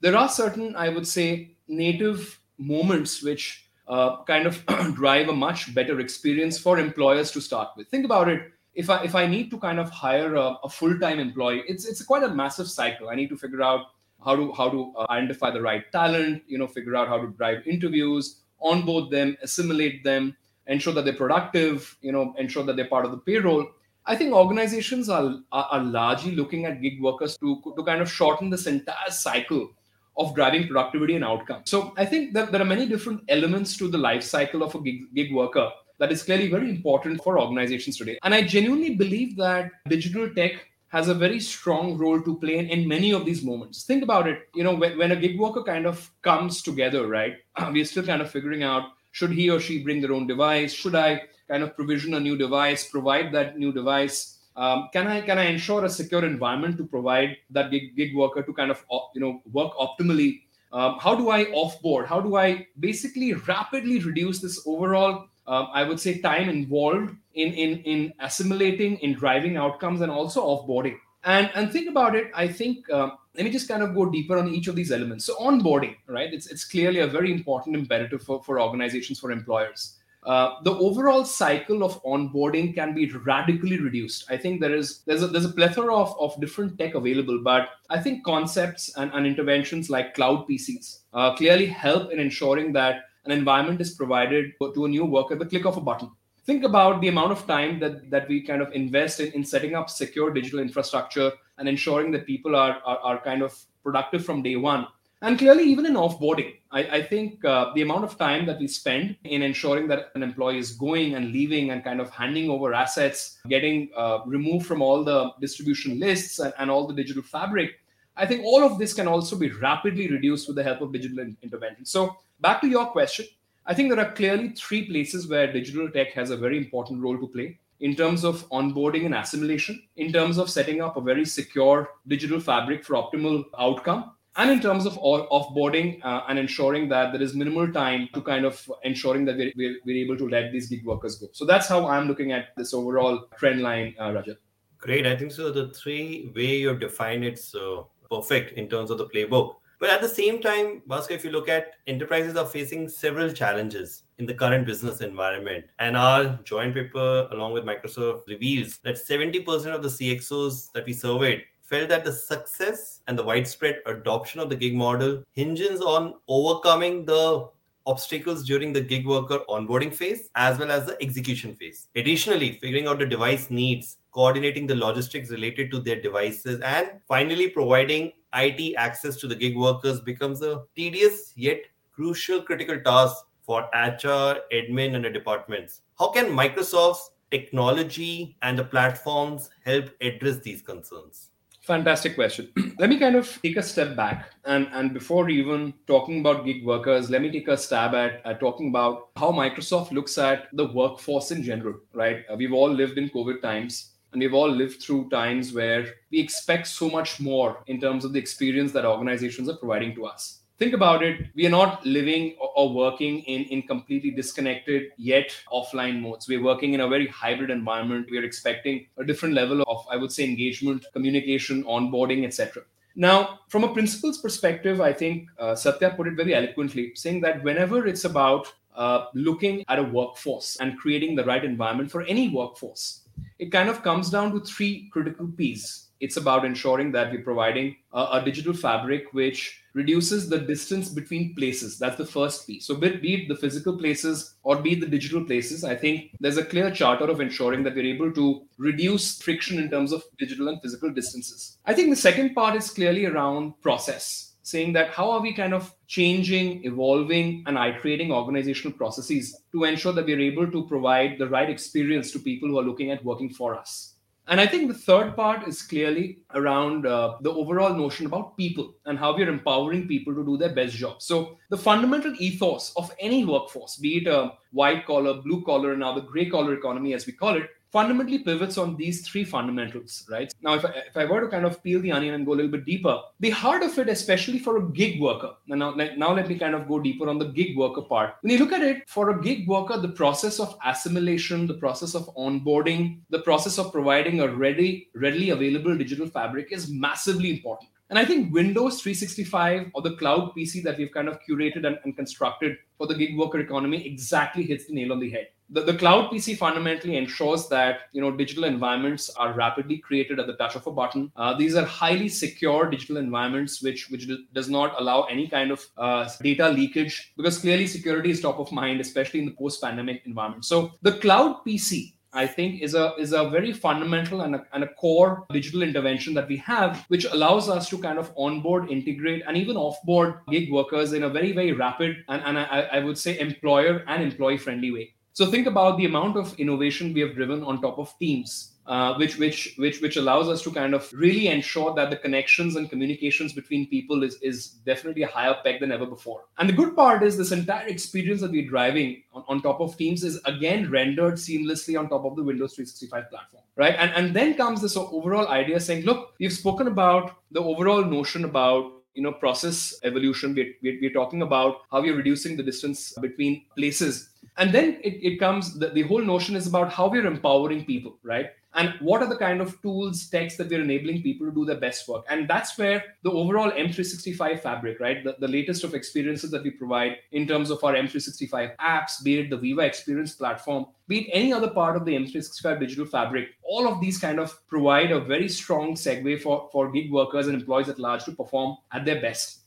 there 0.01 0.17
are 0.17 0.27
certain, 0.27 0.75
I 0.75 0.89
would 0.89 1.07
say, 1.07 1.55
native 1.67 2.39
moments 2.57 3.21
which 3.23 3.69
uh, 3.87 4.23
kind 4.23 4.47
of 4.47 4.65
drive 4.95 5.29
a 5.29 5.33
much 5.33 5.73
better 5.73 5.99
experience 5.99 6.57
for 6.57 6.79
employers 6.79 7.31
to 7.31 7.41
start 7.41 7.69
with. 7.77 7.87
Think 7.87 8.05
about 8.05 8.29
it. 8.29 8.51
If 8.73 8.89
I 8.89 9.03
if 9.03 9.13
I 9.13 9.27
need 9.27 9.51
to 9.51 9.59
kind 9.59 9.79
of 9.79 9.89
hire 9.91 10.35
a, 10.35 10.55
a 10.63 10.69
full 10.69 10.97
time 10.99 11.19
employee, 11.19 11.63
it's 11.67 11.85
it's 11.85 12.01
quite 12.03 12.23
a 12.23 12.29
massive 12.29 12.67
cycle. 12.67 13.09
I 13.09 13.15
need 13.15 13.29
to 13.29 13.37
figure 13.37 13.61
out 13.61 13.87
how 14.25 14.35
to 14.35 14.51
how 14.53 14.69
to 14.69 14.93
uh, 14.97 15.05
identify 15.09 15.51
the 15.51 15.61
right 15.61 15.91
talent. 15.91 16.43
You 16.47 16.57
know, 16.57 16.67
figure 16.67 16.95
out 16.95 17.07
how 17.07 17.19
to 17.19 17.27
drive 17.27 17.67
interviews, 17.67 18.41
onboard 18.63 19.11
them, 19.11 19.37
assimilate 19.41 20.03
them, 20.03 20.35
ensure 20.67 20.93
that 20.93 21.05
they're 21.05 21.13
productive. 21.13 21.97
You 22.01 22.11
know, 22.11 22.33
ensure 22.37 22.63
that 22.63 22.75
they're 22.75 22.87
part 22.87 23.05
of 23.05 23.11
the 23.11 23.17
payroll 23.17 23.67
I 24.05 24.15
think 24.15 24.33
organizations 24.33 25.07
are, 25.09 25.35
are, 25.51 25.67
are, 25.71 25.79
largely 25.79 26.35
looking 26.35 26.65
at 26.65 26.81
gig 26.81 27.01
workers 27.01 27.37
to, 27.37 27.61
to 27.75 27.83
kind 27.83 28.01
of 28.01 28.11
shorten 28.11 28.49
this 28.49 28.67
entire 28.67 29.09
cycle 29.09 29.69
of 30.17 30.35
driving 30.35 30.67
productivity 30.67 31.15
and 31.15 31.23
outcome. 31.23 31.61
So 31.63 31.93
I 31.97 32.05
think 32.05 32.33
that 32.33 32.51
there 32.51 32.61
are 32.61 32.65
many 32.65 32.85
different 32.85 33.21
elements 33.29 33.77
to 33.77 33.87
the 33.87 33.97
life 33.97 34.23
cycle 34.23 34.61
of 34.61 34.75
a 34.75 34.81
gig, 34.81 35.13
gig 35.15 35.33
worker 35.33 35.69
that 35.99 36.11
is 36.11 36.23
clearly 36.23 36.49
very 36.49 36.69
important 36.69 37.23
for 37.23 37.39
organizations 37.39 37.97
today. 37.97 38.19
And 38.23 38.33
I 38.33 38.41
genuinely 38.41 38.95
believe 38.95 39.37
that 39.37 39.71
digital 39.87 40.29
tech 40.33 40.53
has 40.93 41.07
a 41.07 41.13
very 41.13 41.39
strong 41.39 41.97
role 41.97 42.21
to 42.21 42.37
play 42.37 42.59
in, 42.59 42.67
in 42.69 42.87
many 42.87 43.11
of 43.11 43.25
these 43.25 43.43
moments. 43.43 43.83
Think 43.83 44.03
about 44.03 44.27
it, 44.27 44.47
you 44.53 44.63
know, 44.63 44.75
when, 44.75 44.95
when 44.95 45.11
a 45.11 45.15
gig 45.15 45.39
worker 45.39 45.63
kind 45.63 45.87
of 45.87 46.11
comes 46.21 46.61
together, 46.61 47.07
right? 47.07 47.33
We're 47.71 47.83
still 47.85 48.05
kind 48.05 48.21
of 48.21 48.29
figuring 48.29 48.61
out 48.61 48.83
should 49.11 49.31
he 49.31 49.49
or 49.49 49.59
she 49.59 49.83
bring 49.83 50.01
their 50.01 50.13
own 50.13 50.27
device? 50.27 50.71
Should 50.71 50.93
I 50.93 51.23
kind 51.47 51.63
of 51.63 51.75
provision 51.75 52.13
a 52.13 52.19
new 52.19 52.37
device, 52.37 52.87
provide 52.87 53.31
that 53.33 53.57
new 53.57 53.73
device? 53.73 54.37
Um, 54.55 54.89
can 54.93 55.07
I 55.07 55.21
can 55.21 55.39
I 55.39 55.45
ensure 55.45 55.83
a 55.83 55.89
secure 55.89 56.23
environment 56.23 56.77
to 56.77 56.85
provide 56.85 57.37
that 57.49 57.71
gig, 57.71 57.95
gig 57.95 58.15
worker 58.15 58.43
to 58.43 58.53
kind 58.53 58.69
of 58.69 58.85
you 59.15 59.21
know 59.21 59.41
work 59.51 59.73
optimally? 59.73 60.41
Um, 60.71 60.97
how 60.99 61.15
do 61.15 61.31
I 61.31 61.45
offboard? 61.45 62.05
How 62.05 62.21
do 62.21 62.35
I 62.35 62.67
basically 62.79 63.33
rapidly 63.33 63.97
reduce 63.99 64.39
this 64.39 64.61
overall 64.67 65.27
uh, 65.47 65.67
I 65.73 65.83
would 65.83 65.99
say 65.99 66.19
time 66.19 66.49
involved 66.49 67.15
in 67.33 67.53
in 67.53 67.79
in 67.79 68.13
assimilating, 68.19 68.97
in 68.97 69.13
driving 69.13 69.57
outcomes, 69.57 70.01
and 70.01 70.11
also 70.11 70.41
offboarding. 70.41 70.97
And 71.23 71.49
and 71.55 71.71
think 71.71 71.89
about 71.89 72.15
it. 72.15 72.31
I 72.33 72.47
think 72.47 72.89
uh, 72.89 73.11
let 73.35 73.45
me 73.45 73.51
just 73.51 73.67
kind 73.67 73.83
of 73.83 73.95
go 73.95 74.09
deeper 74.09 74.37
on 74.37 74.49
each 74.49 74.67
of 74.67 74.75
these 74.75 74.91
elements. 74.91 75.25
So 75.25 75.35
onboarding, 75.35 75.95
right? 76.07 76.33
It's 76.33 76.47
it's 76.47 76.65
clearly 76.65 76.99
a 76.99 77.07
very 77.07 77.31
important 77.31 77.75
imperative 77.75 78.23
for 78.23 78.43
for 78.43 78.61
organizations 78.61 79.19
for 79.19 79.31
employers. 79.31 79.99
Uh, 80.25 80.61
the 80.63 80.71
overall 80.71 81.25
cycle 81.25 81.83
of 81.83 82.01
onboarding 82.03 82.73
can 82.73 82.93
be 82.93 83.11
radically 83.11 83.77
reduced. 83.77 84.25
I 84.29 84.37
think 84.37 84.61
there 84.61 84.73
is 84.73 84.99
there's 85.05 85.21
a, 85.21 85.27
there's 85.27 85.45
a 85.45 85.51
plethora 85.51 85.93
of, 85.93 86.15
of 86.17 86.39
different 86.39 86.77
tech 86.77 86.95
available, 86.95 87.41
but 87.43 87.69
I 87.89 87.99
think 87.99 88.23
concepts 88.23 88.95
and, 88.95 89.11
and 89.13 89.27
interventions 89.27 89.89
like 89.89 90.13
cloud 90.13 90.47
PCs 90.47 90.99
uh, 91.13 91.35
clearly 91.35 91.65
help 91.65 92.11
in 92.11 92.19
ensuring 92.19 92.71
that 92.73 93.09
an 93.25 93.31
environment 93.31 93.81
is 93.81 93.93
provided 93.95 94.53
to 94.59 94.85
a 94.85 94.87
new 94.87 95.05
worker 95.05 95.33
at 95.33 95.39
the 95.39 95.45
click 95.45 95.65
of 95.65 95.77
a 95.77 95.81
button. 95.81 96.09
Think 96.45 96.63
about 96.63 96.99
the 97.01 97.07
amount 97.07 97.31
of 97.31 97.47
time 97.47 97.79
that, 97.79 98.09
that 98.09 98.27
we 98.27 98.41
kind 98.41 98.61
of 98.61 98.71
invest 98.73 99.19
in, 99.19 99.31
in 99.31 99.45
setting 99.45 99.75
up 99.75 99.89
secure 99.89 100.31
digital 100.31 100.59
infrastructure 100.59 101.31
and 101.57 101.69
ensuring 101.69 102.11
that 102.11 102.25
people 102.25 102.55
are, 102.55 102.81
are, 102.85 102.99
are 102.99 103.23
kind 103.23 103.41
of 103.41 103.57
productive 103.83 104.25
from 104.25 104.43
day 104.43 104.55
one 104.55 104.87
and 105.23 105.39
clearly, 105.39 105.63
even 105.63 105.85
in 105.85 105.93
offboarding, 105.93 106.55
I, 106.69 106.83
I 106.97 107.01
think 107.01 107.45
uh, 107.45 107.73
the 107.73 107.81
amount 107.81 108.03
of 108.03 108.17
time 108.17 108.45
that 108.45 108.59
we 108.59 108.67
spend 108.67 109.15
in 109.23 109.41
ensuring 109.41 109.87
that 109.87 110.11
an 110.15 110.21
employee 110.21 110.57
is 110.57 110.73
going 110.73 111.15
and 111.15 111.31
leaving 111.31 111.71
and 111.71 111.81
kind 111.81 112.01
of 112.01 112.09
handing 112.09 112.49
over 112.49 112.73
assets, 112.73 113.39
getting 113.47 113.89
uh, 113.95 114.19
removed 114.25 114.65
from 114.65 114.81
all 114.81 115.01
the 115.01 115.31
distribution 115.39 115.97
lists 115.97 116.39
and, 116.39 116.53
and 116.59 116.69
all 116.69 116.85
the 116.87 116.93
digital 116.93 117.23
fabric, 117.23 117.79
I 118.17 118.25
think 118.25 118.43
all 118.43 118.63
of 118.63 118.77
this 118.77 118.93
can 118.93 119.07
also 119.07 119.37
be 119.37 119.49
rapidly 119.49 120.09
reduced 120.09 120.47
with 120.47 120.57
the 120.57 120.63
help 120.63 120.81
of 120.81 120.91
digital 120.91 121.19
in- 121.19 121.37
intervention. 121.41 121.85
So, 121.85 122.17
back 122.43 122.61
to 122.61 122.67
your 122.67 122.85
question, 122.87 123.25
I 123.65 123.73
think 123.73 123.89
there 123.89 123.99
are 124.05 124.11
clearly 124.11 124.49
three 124.49 124.85
places 124.85 125.27
where 125.27 125.51
digital 125.51 125.89
tech 125.89 126.11
has 126.13 126.29
a 126.29 126.37
very 126.37 126.57
important 126.57 127.01
role 127.01 127.17
to 127.17 127.27
play 127.27 127.57
in 127.79 127.95
terms 127.95 128.23
of 128.23 128.47
onboarding 128.49 129.05
and 129.05 129.15
assimilation, 129.15 129.81
in 129.97 130.11
terms 130.11 130.37
of 130.37 130.49
setting 130.49 130.81
up 130.81 130.97
a 130.97 131.01
very 131.01 131.25
secure 131.25 131.89
digital 132.07 132.39
fabric 132.39 132.83
for 132.83 132.93
optimal 132.95 133.43
outcome, 133.57 134.11
and 134.35 134.49
in 134.49 134.59
terms 134.59 134.85
of 134.85 134.93
offboarding 134.97 136.03
uh, 136.03 136.21
and 136.27 136.39
ensuring 136.39 136.89
that 136.89 137.11
there 137.13 137.21
is 137.21 137.33
minimal 137.33 137.71
time 137.71 138.09
to 138.13 138.21
kind 138.21 138.45
of 138.45 138.71
ensuring 138.83 139.25
that 139.25 139.37
we're, 139.37 139.77
we're, 139.85 140.03
able 140.03 140.17
to 140.17 140.27
let 140.27 140.51
these 140.51 140.67
gig 140.67 140.85
workers 140.85 141.17
go. 141.17 141.27
So 141.31 141.45
that's 141.45 141.67
how 141.67 141.87
I'm 141.87 142.07
looking 142.07 142.31
at 142.31 142.55
this 142.57 142.73
overall 142.73 143.27
trend 143.37 143.61
line, 143.61 143.95
uh, 143.99 144.09
Rajat. 144.09 144.37
Great. 144.79 145.05
I 145.05 145.15
think 145.15 145.31
so. 145.31 145.51
The 145.51 145.69
three 145.69 146.31
way 146.35 146.57
you've 146.57 146.79
defined 146.79 147.23
it 147.23 147.39
so 147.39 147.89
perfect 148.09 148.57
in 148.57 148.67
terms 148.67 148.91
of 148.91 148.97
the 148.97 149.07
playbook. 149.07 149.55
But 149.83 149.89
at 149.89 150.01
the 150.01 150.07
same 150.07 150.39
time, 150.39 150.81
Bhaskar, 150.87 151.11
if 151.11 151.25
you 151.25 151.31
look 151.31 151.49
at 151.49 151.73
enterprises 151.87 152.37
are 152.37 152.45
facing 152.45 152.87
several 152.87 153.29
challenges 153.33 154.03
in 154.17 154.25
the 154.25 154.33
current 154.33 154.65
business 154.65 155.01
environment. 155.01 155.65
And 155.77 155.97
our 155.97 156.39
joint 156.45 156.73
paper, 156.73 157.27
along 157.33 157.51
with 157.51 157.65
Microsoft, 157.65 158.25
reveals 158.29 158.77
that 158.85 158.95
70% 158.95 159.45
of 159.75 159.83
the 159.83 159.89
CXOs 159.89 160.71
that 160.71 160.85
we 160.85 160.93
surveyed 160.93 161.43
felt 161.63 161.89
that 161.89 162.05
the 162.05 162.13
success 162.13 163.01
and 163.07 163.19
the 163.19 163.23
widespread 163.23 163.81
adoption 163.85 164.39
of 164.39 164.49
the 164.49 164.55
gig 164.55 164.73
model 164.73 165.21
hinges 165.33 165.81
on 165.81 166.13
overcoming 166.29 167.03
the 167.03 167.49
obstacles 167.85 168.45
during 168.45 168.71
the 168.71 168.79
gig 168.79 169.05
worker 169.05 169.39
onboarding 169.49 169.93
phase 169.93 170.29
as 170.35 170.57
well 170.59 170.71
as 170.71 170.85
the 170.85 170.95
execution 171.03 171.55
phase. 171.55 171.89
Additionally, 171.97 172.57
figuring 172.61 172.87
out 172.87 172.99
the 172.99 173.05
device 173.05 173.49
needs, 173.49 173.97
coordinating 174.13 174.67
the 174.67 174.75
logistics 174.75 175.29
related 175.29 175.71
to 175.71 175.79
their 175.79 175.99
devices, 175.99 176.59
and 176.61 176.91
finally 177.07 177.49
providing 177.49 178.11
IT 178.33 178.75
access 178.75 179.17
to 179.17 179.27
the 179.27 179.35
gig 179.35 179.57
workers 179.57 180.01
becomes 180.01 180.41
a 180.41 180.63
tedious 180.75 181.33
yet 181.35 181.61
crucial 181.93 182.41
critical 182.41 182.79
task 182.81 183.15
for 183.41 183.61
HR, 183.73 184.39
admin, 184.53 184.95
and 184.95 185.05
the 185.05 185.09
departments. 185.09 185.81
How 185.99 186.09
can 186.09 186.27
Microsoft's 186.27 187.11
technology 187.29 188.37
and 188.41 188.57
the 188.57 188.63
platforms 188.63 189.49
help 189.65 189.89
address 190.01 190.39
these 190.39 190.61
concerns? 190.61 191.29
Fantastic 191.61 192.15
question. 192.15 192.49
let 192.79 192.89
me 192.89 192.99
kind 192.99 193.15
of 193.15 193.39
take 193.41 193.55
a 193.55 193.63
step 193.63 193.95
back. 193.95 194.31
And, 194.43 194.67
and 194.73 194.93
before 194.93 195.29
even 195.29 195.73
talking 195.87 196.19
about 196.19 196.45
gig 196.45 196.65
workers, 196.65 197.09
let 197.09 197.21
me 197.21 197.31
take 197.31 197.47
a 197.47 197.57
stab 197.57 197.95
at, 197.95 198.39
talking 198.39 198.67
about 198.67 199.09
how 199.15 199.31
Microsoft 199.31 199.91
looks 199.91 200.17
at 200.17 200.49
the 200.53 200.67
workforce 200.67 201.31
in 201.31 201.41
general, 201.41 201.75
right? 201.93 202.25
Uh, 202.29 202.35
we've 202.35 202.51
all 202.51 202.69
lived 202.69 202.97
in 202.97 203.09
COVID 203.09 203.41
times 203.41 203.92
and 204.13 204.21
we've 204.21 204.33
all 204.33 204.49
lived 204.49 204.81
through 204.81 205.09
times 205.09 205.53
where 205.53 205.87
we 206.11 206.19
expect 206.19 206.67
so 206.67 206.89
much 206.89 207.19
more 207.19 207.63
in 207.67 207.81
terms 207.81 208.05
of 208.05 208.13
the 208.13 208.19
experience 208.19 208.71
that 208.71 208.85
organizations 208.85 209.49
are 209.49 209.57
providing 209.57 209.93
to 209.95 210.05
us. 210.05 210.39
Think 210.59 210.73
about 210.73 211.03
it. 211.03 211.27
We 211.35 211.47
are 211.47 211.49
not 211.49 211.85
living 211.85 212.37
or 212.39 212.73
working 212.73 213.19
in, 213.21 213.43
in 213.45 213.63
completely 213.63 214.11
disconnected 214.11 214.91
yet 214.97 215.35
offline 215.51 215.99
modes. 215.99 216.27
We're 216.27 216.43
working 216.43 216.73
in 216.73 216.81
a 216.81 216.87
very 216.87 217.07
hybrid 217.07 217.49
environment. 217.49 218.07
We're 218.09 218.23
expecting 218.23 218.85
a 218.97 219.03
different 219.03 219.35
level 219.35 219.63
of 219.67 219.85
i 219.89 219.97
would 219.97 220.11
say 220.11 220.23
engagement 220.23 220.85
communication 220.93 221.63
onboarding 221.63 222.25
etc 222.25 222.63
now 222.95 223.39
from 223.49 223.63
a 223.63 223.73
principles 223.73 224.19
perspective 224.19 224.81
i 224.81 224.91
think 224.93 225.29
uh, 225.39 225.55
satya 225.55 225.93
put 225.97 226.07
it 226.07 226.15
very 226.15 226.35
eloquently 226.35 226.91
saying 226.95 227.21
that 227.21 227.43
whenever 227.43 227.85
it's 227.87 228.05
about 228.05 228.53
uh, 228.75 229.05
looking 229.13 229.63
at 229.67 229.79
a 229.79 229.83
workforce 229.83 230.57
and 230.57 230.77
creating 230.77 231.15
the 231.15 231.23
right 231.25 231.45
environment 231.45 231.91
for 231.91 232.03
any 232.03 232.29
workforce 232.29 233.01
it 233.39 233.51
kind 233.51 233.69
of 233.69 233.83
comes 233.83 234.09
down 234.09 234.31
to 234.31 234.39
three 234.39 234.89
critical 234.91 235.27
pieces 235.27 235.83
it's 236.03 236.17
about 236.17 236.43
ensuring 236.43 236.91
that 236.91 237.11
we're 237.11 237.23
providing 237.23 237.77
a, 237.93 238.01
a, 238.17 238.21
digital 238.25 238.53
fabric 238.53 239.05
which 239.13 239.61
reduces 239.73 240.27
the 240.27 240.37
distance 240.37 240.89
between 240.89 241.33
places. 241.33 241.79
That's 241.79 241.95
the 241.95 242.05
first 242.05 242.45
piece. 242.45 242.65
So, 242.65 242.75
be 242.75 243.13
it 243.13 243.29
the 243.29 243.37
physical 243.37 243.77
places 243.77 244.35
or 244.43 244.57
be 244.57 244.73
it 244.73 244.81
the 244.81 244.87
digital 244.87 245.23
places, 245.23 245.63
I 245.63 245.75
think 245.75 246.11
there's 246.19 246.37
a 246.37 246.43
clear 246.43 246.71
charter 246.71 247.05
of 247.05 247.21
ensuring 247.21 247.63
that 247.63 247.75
we're 247.75 247.93
able 247.95 248.11
to 248.11 248.45
reduce 248.57 249.21
friction 249.21 249.57
in 249.59 249.69
terms 249.69 249.93
of 249.93 250.03
digital 250.19 250.49
and 250.49 250.61
physical 250.61 250.91
distances. 250.91 251.57
I 251.65 251.73
think 251.73 251.89
the 251.89 251.95
second 251.95 252.35
part 252.35 252.57
is 252.57 252.69
clearly 252.69 253.05
around 253.05 253.61
process 253.61 254.32
saying 254.43 254.73
that 254.73 254.89
how 254.89 255.09
are 255.09 255.21
we 255.21 255.33
kind 255.33 255.53
of 255.53 255.73
changing, 255.87 256.63
evolving, 256.65 257.43
and 257.47 257.57
iterating 257.57 258.11
organizational 258.11 258.77
processes 258.77 259.41
to 259.51 259.63
ensure 259.63 259.93
that 259.93 260.05
we're 260.05 260.19
able 260.19 260.51
to 260.51 260.67
provide 260.67 261.17
the 261.17 261.27
right 261.27 261.49
experience 261.49 262.11
to 262.11 262.19
people 262.19 262.49
who 262.49 262.59
are 262.59 262.63
looking 262.63 262.91
at 262.91 263.03
working 263.03 263.29
for 263.29 263.55
us. 263.55 263.93
And 264.27 264.39
I 264.39 264.47
think 264.47 264.69
the 264.69 264.77
third 264.77 265.17
part 265.17 265.47
is 265.47 265.61
clearly 265.61 266.19
around 266.33 266.85
uh, 266.85 267.17
the 267.21 267.31
overall 267.31 267.73
notion 267.73 268.05
about 268.05 268.37
people 268.37 268.73
and 268.85 268.97
how 268.97 269.15
we 269.15 269.23
are 269.23 269.29
empowering 269.29 269.85
people 269.87 270.15
to 270.15 270.23
do 270.23 270.37
their 270.37 270.53
best 270.53 270.75
job. 270.75 271.01
So, 271.01 271.37
the 271.49 271.57
fundamental 271.57 272.13
ethos 272.17 272.71
of 272.77 272.93
any 272.99 273.25
workforce, 273.25 273.75
be 273.75 273.97
it 273.97 274.07
a 274.07 274.33
white 274.51 274.85
collar, 274.85 275.21
blue 275.21 275.43
collar, 275.43 275.71
and 275.71 275.81
now 275.81 275.93
the 275.93 276.01
gray 276.01 276.29
collar 276.29 276.53
economy, 276.53 276.93
as 276.93 277.05
we 277.05 277.11
call 277.11 277.35
it, 277.35 277.49
fundamentally 277.73 278.19
pivots 278.19 278.59
on 278.59 278.77
these 278.77 279.05
three 279.05 279.25
fundamentals, 279.25 280.05
right? 280.09 280.31
Now, 280.41 280.53
if 280.53 280.63
I, 280.63 280.69
if 280.87 280.95
I 280.95 281.05
were 281.05 281.21
to 281.21 281.27
kind 281.27 281.43
of 281.43 281.61
peel 281.63 281.81
the 281.81 281.91
onion 281.91 282.13
and 282.13 282.23
go 282.25 282.33
a 282.33 282.35
little 282.35 282.51
bit 282.51 282.65
deeper, 282.65 283.01
the 283.19 283.31
heart 283.31 283.63
of 283.63 283.77
it, 283.79 283.89
especially 283.89 284.37
for 284.37 284.57
a 284.57 284.69
gig 284.71 285.01
worker, 285.01 285.31
now, 285.47 285.71
now 285.73 286.13
let 286.13 286.27
me 286.27 286.37
kind 286.37 286.53
of 286.53 286.67
go 286.67 286.79
deeper 286.79 287.09
on 287.09 287.17
the 287.17 287.29
gig 287.29 287.57
worker 287.57 287.81
part. 287.81 288.13
When 288.21 288.31
you 288.31 288.37
look 288.37 288.51
at 288.53 288.61
it, 288.61 288.87
for 288.87 289.09
a 289.09 289.21
gig 289.21 289.47
worker, 289.47 289.77
the 289.77 289.89
process 289.89 290.39
of 290.39 290.55
assimilation, 290.63 291.47
the 291.47 291.55
process 291.55 291.95
of 291.95 292.13
onboarding, 292.15 292.99
the 293.09 293.19
process 293.19 293.57
of 293.57 293.71
providing 293.71 294.19
a 294.19 294.27
ready, 294.27 294.89
readily 294.93 295.31
available 295.31 295.75
digital 295.75 296.07
fabric 296.07 296.51
is 296.51 296.69
massively 296.69 297.31
important. 297.31 297.69
And 297.89 297.99
I 297.99 298.05
think 298.05 298.33
Windows 298.33 298.81
365 298.81 299.71
or 299.73 299.81
the 299.81 299.95
cloud 299.97 300.33
PC 300.35 300.63
that 300.63 300.77
we've 300.77 300.91
kind 300.91 301.07
of 301.07 301.19
curated 301.27 301.65
and, 301.65 301.79
and 301.83 301.95
constructed 301.95 302.57
for 302.77 302.87
the 302.87 302.95
gig 302.95 303.17
worker 303.17 303.39
economy 303.39 303.85
exactly 303.85 304.43
hits 304.43 304.67
the 304.67 304.73
nail 304.73 304.93
on 304.93 304.99
the 304.99 305.09
head 305.09 305.27
the, 305.49 305.61
the 305.61 305.75
cloud 305.75 306.11
PC 306.11 306.37
fundamentally 306.37 306.97
ensures 306.97 307.47
that 307.49 307.81
you 307.91 308.01
know 308.01 308.11
digital 308.11 308.43
environments 308.43 309.09
are 309.11 309.33
rapidly 309.33 309.77
created 309.77 310.19
at 310.19 310.27
the 310.27 310.33
touch 310.33 310.55
of 310.55 310.67
a 310.67 310.71
button. 310.71 311.11
Uh, 311.15 311.33
these 311.35 311.55
are 311.55 311.65
highly 311.65 312.09
secure 312.09 312.69
digital 312.69 312.97
environments, 312.97 313.61
which 313.61 313.89
which 313.89 314.07
does 314.33 314.49
not 314.49 314.79
allow 314.79 315.03
any 315.03 315.27
kind 315.27 315.51
of 315.51 315.65
uh, 315.77 316.09
data 316.21 316.49
leakage 316.49 317.13
because 317.17 317.37
clearly 317.37 317.67
security 317.67 318.09
is 318.09 318.21
top 318.21 318.39
of 318.39 318.51
mind, 318.51 318.81
especially 318.81 319.19
in 319.19 319.25
the 319.25 319.33
post-pandemic 319.33 320.01
environment. 320.05 320.45
So 320.45 320.71
the 320.81 320.93
cloud 320.93 321.43
PC 321.45 321.93
I 322.13 322.27
think 322.27 322.61
is 322.61 322.75
a 322.75 322.93
is 322.99 323.11
a 323.11 323.29
very 323.29 323.51
fundamental 323.51 324.21
and 324.21 324.35
a, 324.35 324.45
and 324.53 324.63
a 324.63 324.67
core 324.75 325.25
digital 325.31 325.63
intervention 325.63 326.13
that 326.13 326.27
we 326.27 326.37
have, 326.37 326.85
which 326.87 327.05
allows 327.05 327.49
us 327.49 327.67
to 327.69 327.77
kind 327.79 327.97
of 327.97 328.13
onboard, 328.15 328.69
integrate, 328.69 329.23
and 329.27 329.35
even 329.35 329.55
offboard 329.55 330.19
gig 330.29 330.51
workers 330.51 330.93
in 330.93 331.03
a 331.03 331.09
very 331.09 331.31
very 331.31 331.53
rapid 331.53 331.97
and, 332.07 332.21
and 332.23 332.37
I, 332.37 332.67
I 332.71 332.79
would 332.79 332.97
say 332.97 333.19
employer 333.19 333.83
and 333.87 334.03
employee 334.03 334.37
friendly 334.37 334.71
way. 334.71 334.93
So 335.15 335.27
think 335.27 335.45
about 335.45 335.77
the 335.77 335.85
amount 335.85 336.17
of 336.17 336.33
innovation 336.39 336.91
we 336.91 337.01
have 337.01 337.13
driven 337.13 337.43
on 337.43 337.61
top 337.61 337.77
of 337.77 337.93
Teams, 337.99 338.53
uh, 338.65 338.95
which 338.95 339.19
which 339.19 339.53
which 339.57 339.79
which 339.79 339.95
allows 339.95 340.27
us 340.27 340.41
to 340.41 340.49
kind 340.49 340.73
of 340.73 340.91
really 340.91 341.27
ensure 341.27 341.71
that 341.75 341.91
the 341.91 341.97
connections 341.97 342.55
and 342.55 342.67
communications 342.67 343.31
between 343.31 343.67
people 343.67 344.01
is 344.01 344.15
is 344.23 344.47
definitely 344.65 345.03
a 345.03 345.07
higher 345.07 345.35
peg 345.43 345.59
than 345.59 345.71
ever 345.71 345.85
before. 345.85 346.21
And 346.39 346.49
the 346.49 346.53
good 346.53 346.75
part 346.75 347.03
is 347.03 347.15
this 347.15 347.31
entire 347.31 347.67
experience 347.67 348.21
that 348.21 348.31
we're 348.31 348.49
driving 348.49 349.03
on, 349.13 349.23
on 349.27 349.41
top 349.43 349.61
of 349.61 349.77
Teams 349.77 350.03
is 350.03 350.19
again 350.25 350.71
rendered 350.71 351.13
seamlessly 351.13 351.77
on 351.77 351.89
top 351.89 352.05
of 352.05 352.15
the 352.15 352.23
Windows 352.23 352.55
365 352.55 353.11
platform, 353.11 353.43
right? 353.55 353.75
And 353.77 353.91
and 353.91 354.15
then 354.15 354.33
comes 354.33 354.63
this 354.63 354.75
overall 354.75 355.27
idea 355.27 355.59
saying, 355.59 355.85
look, 355.85 356.15
we've 356.19 356.33
spoken 356.33 356.65
about 356.65 357.17
the 357.29 357.41
overall 357.41 357.85
notion 357.85 358.25
about 358.25 358.71
you 358.95 359.03
know 359.03 359.11
process 359.11 359.75
evolution 359.83 360.33
we're, 360.35 360.53
we're, 360.61 360.79
we're 360.81 360.93
talking 360.93 361.23
about 361.23 361.61
how 361.71 361.81
we're 361.81 361.95
reducing 361.95 362.37
the 362.37 362.43
distance 362.43 362.93
between 363.01 363.43
places 363.55 364.09
and 364.37 364.51
then 364.51 364.79
it, 364.83 364.99
it 365.03 365.19
comes 365.19 365.57
the, 365.59 365.69
the 365.69 365.83
whole 365.83 366.01
notion 366.01 366.35
is 366.35 366.47
about 366.47 366.71
how 366.71 366.87
we're 366.89 367.05
empowering 367.05 367.65
people 367.65 367.97
right? 368.03 368.31
And 368.55 368.75
what 368.81 369.01
are 369.01 369.09
the 369.09 369.17
kind 369.17 369.41
of 369.41 369.59
tools 369.63 370.07
techs 370.09 370.37
that 370.37 370.47
we're 370.47 370.61
enabling 370.61 371.01
people 371.01 371.25
to 371.25 371.33
do 371.33 371.43
their 371.43 371.59
best 371.59 371.87
work? 371.87 372.05
And 372.07 372.27
that's 372.27 372.55
where 372.55 372.83
the 373.01 373.11
overall 373.11 373.49
m365 373.49 374.41
fabric 374.41 374.79
right? 374.79 375.03
The, 375.03 375.15
the 375.19 375.27
latest 375.27 375.63
of 375.63 375.73
experiences 375.73 376.29
that 376.31 376.43
we 376.43 376.51
provide 376.51 376.97
in 377.11 377.27
terms 377.27 377.49
of 377.49 377.63
our 377.63 377.73
m365 377.73 378.55
apps 378.57 379.03
be 379.03 379.19
it 379.19 379.29
the 379.29 379.37
viva 379.37 379.61
experience 379.61 380.13
platform 380.13 380.67
be 380.87 381.01
it 381.01 381.09
any 381.11 381.33
other 381.33 381.49
part 381.49 381.75
of 381.75 381.85
the 381.85 381.93
m365 381.93 382.59
digital 382.59 382.85
fabric 382.85 383.29
all 383.43 383.67
of 383.67 383.81
these 383.81 383.97
kind 383.97 384.19
of 384.19 384.47
provide 384.47 384.91
a 384.91 384.99
very 384.99 385.29
strong 385.29 385.73
segue 385.73 386.21
for 386.21 386.49
for 386.51 386.71
gig 386.71 386.91
workers 386.91 387.27
and 387.27 387.35
employees 387.35 387.69
at 387.69 387.79
large 387.79 388.03
to 388.03 388.11
perform 388.11 388.57
at 388.71 388.85
their 388.85 389.01
best. 389.01 389.41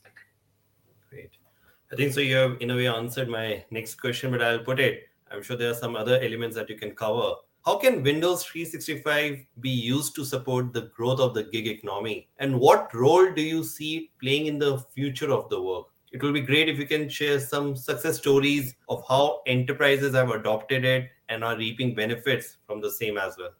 Great 1.09 1.31
I 1.91 1.95
think 1.95 2.13
so. 2.13 2.19
You 2.19 2.35
have, 2.35 2.57
in 2.59 2.71
a 2.71 2.75
way, 2.75 2.87
answered 2.87 3.29
my 3.29 3.63
next 3.71 3.95
question, 3.95 4.31
but 4.31 4.41
I'll 4.41 4.59
put 4.59 4.79
it. 4.79 5.03
I'm 5.31 5.41
sure 5.41 5.57
there 5.57 5.71
are 5.71 5.75
some 5.75 5.95
other 5.95 6.19
elements 6.21 6.55
that 6.55 6.69
you 6.69 6.77
can 6.77 6.91
cover. 6.91 7.33
How 7.65 7.77
can 7.77 8.01
Windows 8.01 8.43
365 8.43 9.45
be 9.59 9.69
used 9.69 10.15
to 10.15 10.23
support 10.25 10.73
the 10.73 10.89
growth 10.95 11.19
of 11.19 11.33
the 11.33 11.43
gig 11.43 11.67
economy? 11.67 12.29
And 12.39 12.59
what 12.59 12.93
role 12.93 13.31
do 13.33 13.41
you 13.41 13.63
see 13.63 14.11
playing 14.21 14.45
in 14.45 14.57
the 14.57 14.79
future 14.95 15.31
of 15.31 15.49
the 15.49 15.61
work? 15.61 15.87
It 16.11 16.23
will 16.23 16.31
be 16.31 16.41
great 16.41 16.69
if 16.69 16.79
you 16.79 16.85
can 16.85 17.09
share 17.09 17.39
some 17.39 17.75
success 17.75 18.17
stories 18.17 18.73
of 18.87 19.03
how 19.07 19.41
enterprises 19.45 20.15
have 20.15 20.31
adopted 20.31 20.85
it 20.85 21.09
and 21.27 21.43
are 21.43 21.57
reaping 21.57 21.93
benefits 21.93 22.57
from 22.65 22.79
the 22.79 22.89
same 22.89 23.17
as 23.17 23.37
well. 23.37 23.51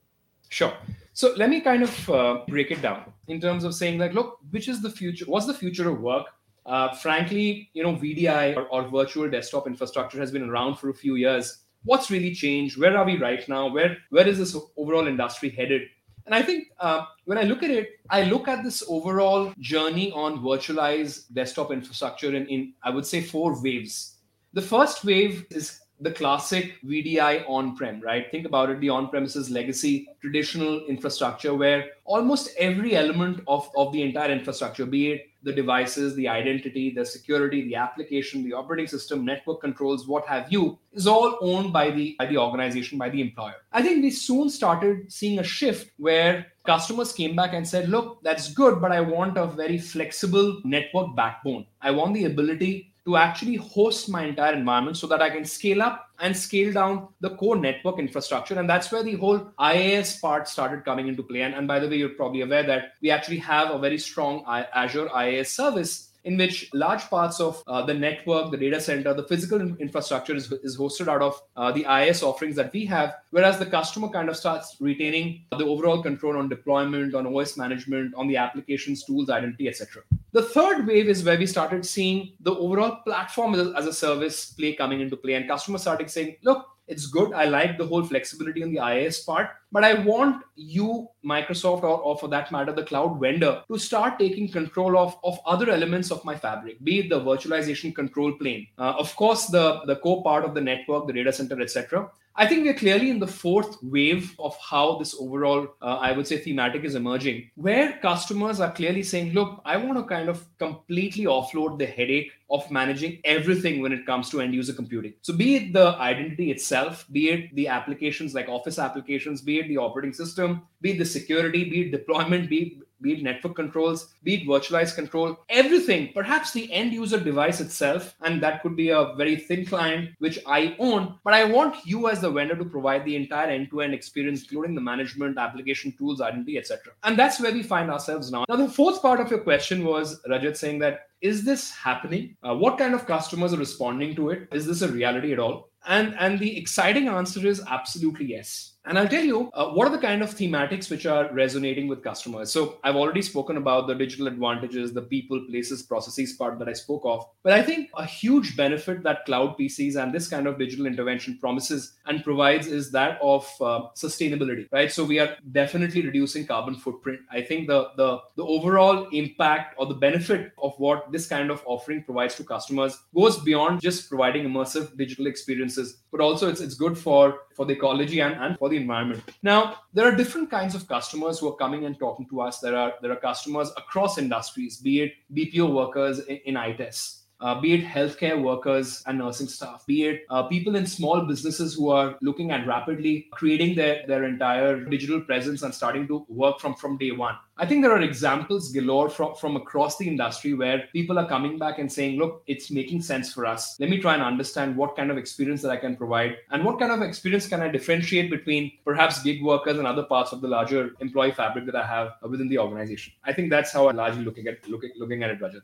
Sure. 0.49 0.73
So 1.11 1.33
let 1.35 1.49
me 1.49 1.59
kind 1.59 1.83
of 1.83 2.09
uh, 2.09 2.39
break 2.47 2.71
it 2.71 2.81
down 2.81 3.11
in 3.27 3.41
terms 3.41 3.65
of 3.65 3.75
saying 3.75 3.99
like, 3.99 4.13
look, 4.13 4.39
which 4.51 4.69
is 4.69 4.81
the 4.81 4.89
future? 4.89 5.25
What's 5.25 5.47
the 5.47 5.53
future 5.53 5.89
of 5.89 5.99
work? 5.99 6.27
Uh, 6.67 6.93
frankly, 6.95 7.69
you 7.73 7.81
know, 7.81 7.95
VDI 7.95 8.57
or, 8.57 8.63
or, 8.67 8.89
virtual 8.89 9.29
desktop 9.29 9.67
infrastructure 9.67 10.19
has 10.19 10.31
been 10.31 10.49
around 10.49 10.75
for 10.75 10.89
a 10.89 10.93
few 10.93 11.15
years. 11.15 11.59
What's 11.85 12.11
really 12.11 12.35
changed? 12.35 12.77
Where 12.77 12.97
are 12.97 13.05
we 13.05 13.17
right 13.17 13.47
now? 13.47 13.67
Where 13.67 13.95
where 14.09 14.27
is 14.27 14.37
this 14.37 14.53
overall 14.75 15.07
industry 15.07 15.49
headed? 15.49 15.83
And 16.25 16.35
I 16.35 16.41
think 16.41 16.67
uh, 16.81 17.05
when 17.23 17.37
I 17.37 17.43
look 17.43 17.63
at 17.63 17.71
it, 17.71 17.91
I 18.09 18.23
look 18.23 18.49
at 18.49 18.65
this 18.65 18.83
overall 18.89 19.53
journey 19.59 20.11
on 20.11 20.39
virtualized 20.39 21.33
desktop 21.33 21.71
infrastructure 21.71 22.35
in, 22.35 22.45
in 22.47 22.73
I 22.83 22.89
would 22.89 23.05
say 23.05 23.21
four 23.21 23.61
waves. 23.63 24.17
The 24.51 24.61
first 24.61 25.05
wave 25.05 25.45
is 25.49 25.79
the 26.01 26.11
classic 26.11 26.73
VDI 26.83 27.45
on-prem, 27.47 28.01
right? 28.01 28.29
Think 28.29 28.45
about 28.45 28.69
it, 28.69 28.81
the 28.81 28.89
on-premises 28.89 29.49
legacy 29.49 30.07
traditional 30.21 30.85
infrastructure 30.87 31.53
where 31.53 31.85
almost 32.03 32.49
every 32.59 32.95
element 32.95 33.41
of, 33.47 33.69
of 33.75 33.93
the 33.93 34.03
entire 34.03 34.31
infrastructure, 34.31 34.85
be 34.85 35.13
it 35.13 35.26
the 35.43 35.53
devices, 35.53 36.15
the 36.15 36.27
identity, 36.27 36.91
the 36.91 37.05
security, 37.05 37.63
the 37.63 37.75
application, 37.75 38.43
the 38.43 38.53
operating 38.53 38.87
system, 38.87 39.23
network 39.23 39.61
controls, 39.61 40.07
what 40.07 40.25
have 40.27 40.51
you, 40.51 40.77
is 40.93 41.07
all 41.07 41.37
owned 41.41 41.71
by 41.71 41.89
the 41.91 42.15
by 42.19 42.25
the 42.25 42.37
organization, 42.37 42.97
by 42.97 43.09
the 43.09 43.21
employer. 43.21 43.55
I 43.71 43.81
think 43.81 44.01
we 44.01 44.11
soon 44.11 44.49
started 44.49 45.11
seeing 45.11 45.39
a 45.39 45.43
shift 45.43 45.91
where 45.97 46.47
customers 46.65 47.13
came 47.13 47.35
back 47.35 47.53
and 47.53 47.67
said, 47.67 47.89
look, 47.89 48.21
that's 48.23 48.53
good, 48.53 48.81
but 48.81 48.91
I 48.91 49.01
want 49.01 49.37
a 49.37 49.47
very 49.47 49.77
flexible 49.77 50.59
network 50.63 51.15
backbone. 51.15 51.65
I 51.81 51.91
want 51.91 52.13
the 52.13 52.25
ability 52.25 52.93
to 53.07 53.15
actually 53.15 53.55
host 53.55 54.09
my 54.09 54.25
entire 54.25 54.53
environment 54.53 54.97
so 54.97 55.07
that 55.07 55.21
I 55.21 55.29
can 55.29 55.45
scale 55.45 55.81
up 55.81 56.09
and 56.19 56.35
scale 56.35 56.73
down 56.73 57.07
the 57.21 57.29
core 57.37 57.55
network 57.55 57.99
infrastructure. 57.99 58.59
And 58.59 58.69
that's 58.69 58.91
where 58.91 59.01
the 59.01 59.15
whole 59.15 59.39
IaaS 59.57 60.19
part 60.19 60.49
started 60.49 60.83
coming 60.83 61.07
into 61.07 61.23
play. 61.23 61.43
And, 61.43 61.55
and 61.55 61.69
by 61.69 61.79
the 61.79 61.87
way, 61.87 61.95
you're 61.95 62.09
probably 62.09 62.41
aware 62.41 62.63
that 62.63 62.95
we 63.01 63.09
actually 63.09 63.37
have 63.37 63.71
a 63.71 63.79
very 63.79 63.97
strong 63.97 64.43
Azure 64.45 65.07
IaaS 65.07 65.47
service 65.47 66.06
in 66.27 66.35
which 66.35 66.69
large 66.73 67.03
parts 67.09 67.39
of 67.39 67.63
uh, 67.67 67.81
the 67.81 67.93
network, 67.93 68.51
the 68.51 68.57
data 68.57 68.81
center, 68.81 69.13
the 69.13 69.23
physical 69.23 69.61
infrastructure 69.77 70.35
is, 70.35 70.51
is 70.61 70.77
hosted 70.77 71.07
out 71.07 71.21
of 71.21 71.41
uh, 71.55 71.71
the 71.71 71.85
IaaS 71.85 72.21
offerings 72.21 72.55
that 72.57 72.71
we 72.73 72.85
have, 72.85 73.15
whereas 73.31 73.57
the 73.57 73.65
customer 73.65 74.09
kind 74.09 74.27
of 74.27 74.35
starts 74.35 74.75
retaining 74.81 75.45
the 75.57 75.65
overall 75.65 76.03
control 76.03 76.37
on 76.37 76.49
deployment, 76.49 77.15
on 77.15 77.25
OS 77.33 77.55
management, 77.55 78.13
on 78.15 78.27
the 78.27 78.35
applications, 78.35 79.05
tools, 79.05 79.29
identity, 79.29 79.69
etc. 79.69 80.03
The 80.33 80.43
third 80.43 80.85
wave 80.85 81.07
is 81.07 81.23
where 81.23 81.37
we 81.37 81.47
started 81.47 81.85
seeing 81.85 82.33
the 82.41 82.53
overall 82.53 82.97
platform 83.05 83.55
as 83.55 83.85
a, 83.85 83.93
service 83.93 84.51
play 84.51 84.73
coming 84.73 84.99
into 84.99 85.15
play, 85.15 85.35
and 85.35 85.47
customers 85.47 85.81
started 85.81 86.11
saying, 86.11 86.35
look, 86.43 86.67
it's 86.87 87.05
good. 87.05 87.33
I 87.33 87.45
like 87.45 87.77
the 87.77 87.85
whole 87.85 88.03
flexibility 88.03 88.63
on 88.63 88.71
the 88.71 88.77
IaaS 88.77 89.25
part, 89.25 89.49
but 89.71 89.83
I 89.83 89.93
want 90.05 90.43
you, 90.55 91.09
Microsoft, 91.23 91.83
or, 91.83 91.99
or 91.99 92.17
for 92.17 92.27
that 92.29 92.51
matter, 92.51 92.71
the 92.71 92.83
cloud 92.83 93.19
vendor, 93.19 93.63
to 93.71 93.77
start 93.77 94.17
taking 94.17 94.47
control 94.49 94.97
of, 94.97 95.17
of 95.23 95.39
other 95.45 95.69
elements 95.69 96.11
of 96.11 96.23
my 96.23 96.35
fabric, 96.35 96.83
be 96.83 96.99
it 96.99 97.09
the 97.09 97.19
virtualization 97.19 97.93
control 97.93 98.33
plane, 98.33 98.67
uh, 98.77 98.93
of 98.97 99.15
course, 99.15 99.47
the, 99.47 99.81
the 99.85 99.97
core 99.97 100.23
part 100.23 100.45
of 100.45 100.53
the 100.53 100.61
network, 100.61 101.07
the 101.07 101.13
data 101.13 101.33
center, 101.33 101.61
etc. 101.61 102.09
I 102.39 102.45
think 102.45 102.65
we're 102.65 102.75
clearly 102.75 103.09
in 103.09 103.17
the 103.17 103.25
fourth 103.25 103.81
wave 103.81 104.35
of 104.37 104.55
how 104.59 104.99
this 104.99 105.15
overall, 105.19 105.69
uh, 105.81 105.95
I 105.95 106.11
would 106.11 106.27
say, 106.27 106.37
thematic 106.37 106.83
is 106.83 106.93
emerging, 106.93 107.49
where 107.55 107.93
customers 107.93 108.59
are 108.59 108.71
clearly 108.71 109.01
saying, 109.01 109.33
look, 109.33 109.59
I 109.65 109.75
want 109.77 109.97
to 109.97 110.03
kind 110.03 110.29
of 110.29 110.45
completely 110.59 111.25
offload 111.25 111.79
the 111.79 111.87
headache 111.87 112.31
of 112.51 112.69
managing 112.69 113.21
everything 113.23 113.81
when 113.81 113.91
it 113.91 114.05
comes 114.05 114.29
to 114.29 114.41
end 114.41 114.53
user 114.53 114.73
computing. 114.73 115.13
So, 115.23 115.35
be 115.35 115.55
it 115.55 115.73
the 115.73 115.95
identity 115.97 116.51
itself, 116.51 117.07
be 117.11 117.29
it 117.29 117.55
the 117.55 117.69
applications 117.69 118.35
like 118.35 118.47
Office 118.47 118.77
applications, 118.77 119.41
be 119.41 119.57
it 119.57 119.67
the 119.67 119.77
operating 119.77 120.13
system, 120.13 120.61
be 120.79 120.91
it 120.91 120.99
the 120.99 121.05
security, 121.05 121.67
be 121.67 121.87
it 121.87 121.91
deployment, 121.91 122.51
be 122.51 122.79
be 123.01 123.13
it 123.13 123.23
network 123.23 123.55
controls, 123.55 124.13
be 124.23 124.35
it 124.35 124.47
virtualized 124.47 124.95
control, 124.95 125.37
everything, 125.49 126.11
perhaps 126.13 126.51
the 126.51 126.71
end 126.71 126.93
user 126.93 127.19
device 127.19 127.59
itself, 127.61 128.15
and 128.21 128.41
that 128.41 128.61
could 128.61 128.75
be 128.75 128.89
a 128.89 129.13
very 129.15 129.35
thin 129.35 129.65
client 129.65 130.11
which 130.19 130.39
I 130.45 130.75
own, 130.79 131.15
but 131.23 131.33
I 131.33 131.43
want 131.43 131.75
you 131.85 132.09
as 132.09 132.21
the 132.21 132.31
vendor 132.31 132.55
to 132.55 132.65
provide 132.65 133.05
the 133.05 133.15
entire 133.15 133.47
end 133.47 133.69
to 133.71 133.81
end 133.81 133.93
experience, 133.93 134.43
including 134.43 134.75
the 134.75 134.81
management, 134.81 135.37
application 135.37 135.93
tools, 135.97 136.21
identity, 136.21 136.57
etc. 136.57 136.93
And 137.03 137.17
that's 137.17 137.39
where 137.39 137.51
we 137.51 137.63
find 137.63 137.89
ourselves 137.89 138.31
now. 138.31 138.45
Now, 138.49 138.55
the 138.55 138.69
fourth 138.69 139.01
part 139.01 139.19
of 139.19 139.29
your 139.29 139.39
question 139.39 139.83
was 139.83 140.21
Rajat 140.29 140.57
saying 140.57 140.79
that 140.79 141.07
is 141.21 141.43
this 141.43 141.71
happening? 141.71 142.35
Uh, 142.43 142.55
what 142.55 142.77
kind 142.77 142.93
of 142.93 143.05
customers 143.05 143.53
are 143.53 143.57
responding 143.57 144.15
to 144.15 144.29
it? 144.29 144.47
Is 144.51 144.65
this 144.65 144.81
a 144.81 144.91
reality 144.91 145.33
at 145.33 145.39
all? 145.39 145.69
And 145.85 146.15
and 146.19 146.39
the 146.39 146.57
exciting 146.57 147.07
answer 147.07 147.45
is 147.47 147.61
absolutely 147.67 148.25
yes 148.25 148.77
And 148.87 148.97
I'll 148.97 149.07
tell 149.07 149.23
you 149.23 149.49
uh, 149.53 149.69
what 149.71 149.85
are 149.87 149.91
the 149.91 150.01
kind 150.01 150.21
of 150.21 150.33
thematics 150.33 150.89
which 150.89 151.05
are 151.05 151.31
resonating 151.33 151.89
with 151.89 152.03
customers. 152.03 152.51
So 152.51 152.79
I've 152.85 152.95
already 152.95 153.21
spoken 153.21 153.57
about 153.57 153.87
the 153.87 153.93
digital 153.93 154.27
advantages, 154.27 154.93
the 154.93 155.01
people, 155.01 155.43
places, 155.49 155.83
processes 155.83 156.33
part 156.33 156.57
that 156.59 156.69
I 156.69 156.73
spoke 156.73 157.01
of. 157.03 157.25
But 157.43 157.51
I 157.51 157.61
think 157.61 157.89
a 157.97 158.05
huge 158.05 158.55
benefit 158.55 159.03
that 159.03 159.25
cloud 159.25 159.57
PCs 159.57 160.01
and 160.01 160.13
this 160.13 160.29
kind 160.29 160.47
of 160.47 160.57
digital 160.57 160.85
intervention 160.85 161.37
promises 161.37 161.97
and 162.05 162.23
provides 162.23 162.67
is 162.67 162.91
that 162.91 163.19
of 163.21 163.45
uh, 163.59 163.81
sustainability, 163.95 164.67
right? 164.71 164.91
So 164.91 165.03
we 165.03 165.19
are 165.19 165.35
definitely 165.51 166.03
reducing 166.03 166.47
carbon 166.47 166.75
footprint. 166.75 167.19
I 167.29 167.41
think 167.41 167.67
the 167.67 167.89
the 167.97 168.19
the 168.37 168.45
overall 168.45 169.09
impact 169.11 169.75
or 169.77 169.85
the 169.85 169.95
benefit 169.95 170.53
of 170.57 170.73
what 170.77 171.06
this 171.11 171.27
kind 171.27 171.49
of 171.49 171.61
offering 171.65 172.03
provides 172.03 172.35
to 172.35 172.43
customers 172.43 172.97
goes 173.13 173.39
beyond 173.39 173.81
just 173.81 174.09
providing 174.09 174.45
immersive 174.45 174.95
digital 174.97 175.27
experiences, 175.27 175.97
but 176.11 176.21
also 176.21 176.49
it's 176.49 176.61
it's 176.61 176.75
good 176.75 176.97
for 176.97 177.39
for 177.55 177.65
the 177.65 177.73
ecology 177.73 178.21
and, 178.21 178.35
and 178.35 178.57
for 178.57 178.69
the 178.69 178.77
environment. 178.77 179.23
Now, 179.43 179.77
there 179.93 180.05
are 180.07 180.15
different 180.15 180.49
kinds 180.49 180.75
of 180.75 180.87
customers 180.87 181.39
who 181.39 181.47
are 181.49 181.55
coming 181.55 181.85
and 181.85 181.97
talking 181.99 182.27
to 182.29 182.41
us. 182.41 182.59
There 182.59 182.75
are 182.75 182.93
there 183.01 183.11
are 183.11 183.21
customers 183.29 183.71
across 183.77 184.17
industries, 184.17 184.77
be 184.77 185.01
it 185.01 185.13
BPO 185.33 185.73
workers 185.73 186.19
in, 186.19 186.37
in 186.45 186.57
ITES, 186.57 187.23
uh, 187.39 187.59
be 187.59 187.73
it 187.73 187.85
healthcare 187.85 188.41
workers 188.41 189.03
and 189.05 189.17
nursing 189.17 189.47
staff, 189.47 189.85
be 189.85 190.05
it 190.05 190.25
uh, 190.29 190.43
people 190.43 190.75
in 190.75 190.85
small 190.85 191.21
businesses 191.21 191.73
who 191.73 191.89
are 191.89 192.17
looking 192.21 192.51
at 192.51 192.67
rapidly 192.67 193.27
creating 193.31 193.75
their, 193.75 194.05
their 194.07 194.23
entire 194.23 194.83
digital 194.85 195.21
presence 195.21 195.61
and 195.61 195.73
starting 195.73 196.07
to 196.07 196.25
work 196.29 196.59
from, 196.59 196.73
from 196.73 196.97
day 196.97 197.11
one. 197.11 197.35
I 197.59 197.65
think 197.65 197.81
there 197.81 197.91
are 197.91 198.01
examples 198.01 198.71
galore 198.71 199.09
from, 199.09 199.33
from 199.35 199.55
across 199.55 199.97
the 199.97 200.07
industry 200.07 200.53
where 200.53 200.87
people 200.93 201.17
are 201.17 201.27
coming 201.27 201.57
back 201.57 201.79
and 201.79 201.91
saying, 201.91 202.19
look, 202.19 202.43
it's 202.45 202.69
making 202.69 203.01
sense 203.01 203.33
for 203.33 203.45
us. 203.45 203.79
Let 203.79 203.89
me 203.89 203.99
try 203.99 204.13
and 204.13 204.21
understand 204.21 204.75
what 204.75 204.95
kind 204.95 205.09
of 205.09 205.17
experience 205.17 205.61
that 205.63 205.71
I 205.71 205.77
can 205.77 205.95
provide 205.95 206.37
and 206.51 206.63
what 206.63 206.79
kind 206.79 206.91
of 206.91 207.01
experience 207.01 207.47
can 207.47 207.61
I 207.61 207.67
differentiate 207.69 208.29
between 208.29 208.71
perhaps 208.85 209.23
gig 209.23 209.43
workers 209.43 209.77
and 209.77 209.87
other 209.87 210.03
parts 210.03 210.33
of 210.33 210.41
the 210.41 210.47
larger 210.47 210.91
employee 210.99 211.31
fabric 211.31 211.65
that 211.65 211.75
I 211.75 211.85
have 211.85 212.13
within 212.29 212.47
the 212.47 212.59
organization. 212.59 213.13
I 213.23 213.33
think 213.33 213.49
that's 213.49 213.71
how 213.71 213.89
I'm 213.89 213.95
largely 213.95 214.23
looking 214.23 214.47
at 214.47 214.67
looking, 214.67 214.91
looking 214.97 215.23
at 215.23 215.31
it, 215.31 215.39
Rajat. 215.39 215.61